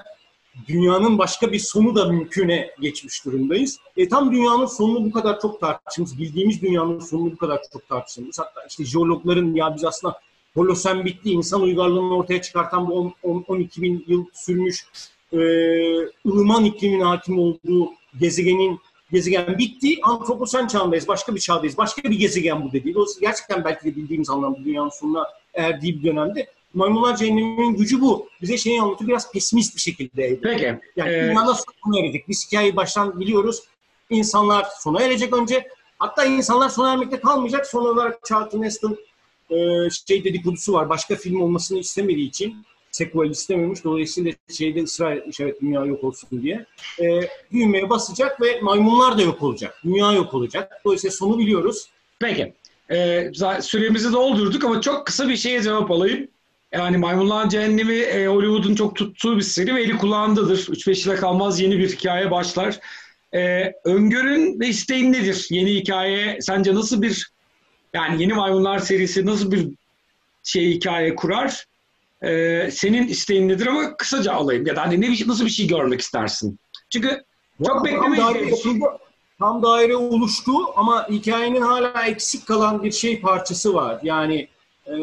dünyanın 0.68 1.18
başka 1.18 1.52
bir 1.52 1.60
sonu 1.60 1.96
da 1.96 2.06
mümküne 2.06 2.72
geçmiş 2.82 3.26
durumdayız. 3.26 3.80
E, 3.98 4.08
tam 4.08 4.32
dünyanın 4.32 4.66
sonunu 4.66 5.06
bu 5.06 5.12
kadar 5.12 5.40
çok 5.40 5.60
tartıştığımız, 5.60 6.20
bildiğimiz 6.20 6.62
dünyanın 6.62 7.00
sonunu 7.00 7.32
bu 7.32 7.38
kadar 7.38 7.62
çok 7.74 7.90
tartıştığımız, 7.90 8.40
hatta 8.40 8.62
işte 8.70 8.86
jeologların 8.86 9.54
ya 9.54 9.76
biz 9.76 9.86
aslında 9.86 10.20
Holosen 10.54 11.06
bitti, 11.06 11.32
insan 11.32 11.62
uygarlığını 11.62 12.18
ortaya 12.18 12.42
çıkartan 12.42 12.88
bu 12.88 12.94
10, 12.94 13.14
10, 13.24 13.46
12 13.48 13.82
bin 13.82 14.04
yıl 14.08 14.26
sürmüş 14.34 14.86
e, 15.34 15.38
ılıman 16.26 16.66
iklimin 16.66 17.00
hakim 17.00 17.40
olduğu 17.40 17.92
gezegenin 18.20 18.80
gezegen 19.12 19.58
bitti. 19.58 20.00
Antroposen 20.04 20.68
çağındayız. 20.68 21.08
Başka 21.08 21.36
bir 21.36 21.40
çağdayız. 21.40 21.78
Başka 21.78 22.04
bir 22.04 22.20
gezegen 22.20 22.64
bu 22.64 22.72
dediği. 22.72 22.94
Dolayısıyla 22.94 23.30
gerçekten 23.30 23.64
belki 23.64 23.86
de 23.86 23.96
bildiğimiz 23.96 24.30
anlamda 24.30 24.66
dünyanın 24.66 24.90
sonuna 24.90 25.28
erdiği 25.54 26.00
bir 26.00 26.10
dönemde 26.10 26.48
Maymunlar 26.74 27.16
Cehennemi'nin 27.18 27.76
gücü 27.76 28.02
bu. 28.02 28.30
Bize 28.42 28.58
şeyi 28.58 28.82
anlatıyor 28.82 29.10
biraz 29.10 29.32
pesimist 29.32 29.76
bir 29.76 29.82
şekilde. 29.82 30.40
Peki. 30.44 30.80
Yani 30.96 31.12
ee... 31.12 31.24
dünya 31.24 31.46
nasıl 31.46 31.64
sona 31.84 32.00
erecek? 32.00 32.30
Biz 32.30 32.48
hikayeyi 32.48 32.76
baştan 32.76 33.20
biliyoruz. 33.20 33.64
İnsanlar 34.10 34.68
sona 34.80 35.02
erecek 35.02 35.34
önce. 35.34 35.68
Hatta 36.00 36.26
insanlar 36.26 36.70
sona 36.70 36.92
ermekte 36.92 37.20
kalmayacak. 37.20 37.68
Son 37.68 37.86
olarak 37.86 38.20
Charlton 38.26 38.64
Heston 38.64 38.98
e, 39.50 39.56
şey 40.08 40.24
dedikodusu 40.24 40.74
var. 40.74 40.90
Başka 40.90 41.16
film 41.16 41.42
olmasını 41.42 41.80
istemediği 41.80 42.28
için 42.28 42.66
sequel 43.00 43.30
istememiş. 43.30 43.84
Dolayısıyla 43.84 44.32
şeyde 44.58 44.84
ısrar 44.84 45.12
etmiş 45.12 45.40
evet 45.40 45.62
dünya 45.62 45.86
yok 45.86 46.04
olsun 46.04 46.42
diye. 46.42 46.66
E, 47.00 47.20
düğmeye 47.52 47.90
basacak 47.90 48.42
ve 48.42 48.62
maymunlar 48.62 49.18
da 49.18 49.22
yok 49.22 49.44
olacak. 49.44 49.82
Dünya 49.84 50.12
yok 50.12 50.34
olacak. 50.34 50.82
Dolayısıyla 50.86 51.16
sonu 51.16 51.40
biliyoruz. 51.40 51.90
Peki. 52.20 52.54
Ee, 52.92 53.32
süremizi 53.62 54.14
doldurduk 54.14 54.66
ama 54.66 54.82
çok 54.82 55.06
kısa 55.06 55.30
bir 55.30 55.38
şeye 55.38 55.62
cevap 55.62 55.92
alayım. 55.92 56.28
Yani 56.72 56.98
Maymunlar 56.98 57.50
Cehennemi 57.50 57.96
e, 57.96 58.28
Hollywood'un 58.28 58.76
çok 58.76 58.96
tuttuğu 58.96 59.38
bir 59.38 59.42
seri 59.42 59.76
ve 59.76 59.82
eli 59.82 59.98
kulağındadır. 59.98 60.58
3-5 60.58 61.08
yıla 61.08 61.20
kalmaz 61.20 61.60
yeni 61.60 61.80
bir 61.80 61.90
hikaye 61.90 62.32
başlar. 62.32 62.80
Ee, 63.34 63.74
öngörün 63.84 64.60
ve 64.60 64.68
isteğin 64.68 65.14
nedir? 65.14 65.48
Yeni 65.50 65.76
hikaye 65.76 66.38
sence 66.42 66.76
nasıl 66.76 67.02
bir 67.02 67.32
yani 67.94 68.22
yeni 68.22 68.34
Maymunlar 68.34 68.80
serisi 68.80 69.26
nasıl 69.26 69.52
bir 69.52 69.68
şey 70.44 70.72
hikaye 70.72 71.16
kurar? 71.16 71.66
E, 72.22 72.72
senin 72.72 73.08
isteğin 73.08 73.50
nedir 73.50 73.68
ama 73.68 73.98
kısaca 73.98 74.34
alayım. 74.34 74.66
Ya 74.66 74.76
da 74.76 74.82
hani 74.82 75.02
ne, 75.02 75.28
nasıl 75.28 75.46
bir 75.46 75.50
şey 75.50 75.68
görmek 75.68 76.02
istersin? 76.02 76.60
Çünkü 76.90 77.24
çok 77.66 77.86
beklemeyiz. 77.86 78.18
Tam 78.18 78.34
daire, 78.34 78.56
şey. 78.56 78.80
tam 79.40 79.64
daire 79.64 79.96
oluştu 79.96 80.52
ama 80.76 81.10
hikayenin 81.10 81.62
hala 81.62 82.06
eksik 82.06 82.48
kalan 82.48 82.84
bir 82.84 82.92
şey 82.92 83.22
parçası 83.22 83.74
var. 83.74 84.00
Yani 84.04 84.48
e, 84.86 84.94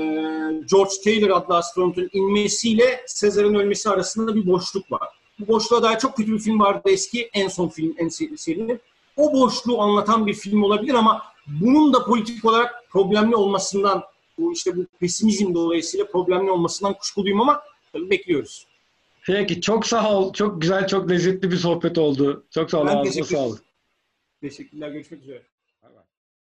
George 0.71 0.95
Taylor 1.05 1.31
adlı 1.31 1.57
astronotun 1.57 2.09
inmesiyle 2.13 3.05
Sezar'ın 3.07 3.55
ölmesi 3.55 3.91
arasında 3.91 4.35
bir 4.35 4.47
boşluk 4.47 4.93
var. 4.93 5.09
Bu 5.39 5.49
boşluğa 5.49 5.83
dair 5.83 5.99
çok 5.99 6.17
kötü 6.17 6.33
bir 6.33 6.39
film 6.39 6.61
vardı 6.61 6.81
eski. 6.85 7.31
En 7.33 7.49
son 7.49 7.69
film, 7.69 7.95
en 7.99 8.09
serinin. 8.37 8.81
O 9.17 9.33
boşluğu 9.33 9.81
anlatan 9.81 10.27
bir 10.27 10.35
film 10.35 10.63
olabilir 10.63 10.95
ama 10.95 11.23
bunun 11.47 11.93
da 11.93 12.05
politik 12.05 12.45
olarak 12.45 12.75
problemli 12.91 13.37
olmasından 13.37 14.05
bu 14.39 14.53
işte 14.53 14.77
bu 14.77 14.87
pesimizm 15.01 15.55
dolayısıyla 15.55 16.07
problemli 16.07 16.51
olmasından 16.51 16.95
kuşkuluyum 16.95 17.41
ama 17.41 17.63
tabii 17.93 18.11
bekliyoruz. 18.11 18.67
Peki 19.27 19.61
çok 19.61 19.87
sağ 19.87 20.19
ol. 20.19 20.33
Çok 20.33 20.63
güzel, 20.63 20.87
çok 20.87 21.11
lezzetli 21.11 21.51
bir 21.51 21.57
sohbet 21.57 21.99
oldu. 21.99 22.47
Çok 22.51 22.71
sağ 22.71 22.81
ol. 22.81 22.87
Ben 22.87 23.03
teşekkür, 23.03 23.27
sağ 23.27 23.47
ol. 23.47 23.57
Teşekkürler. 24.41 24.91
Görüşmek 24.91 25.23
üzere. 25.23 25.43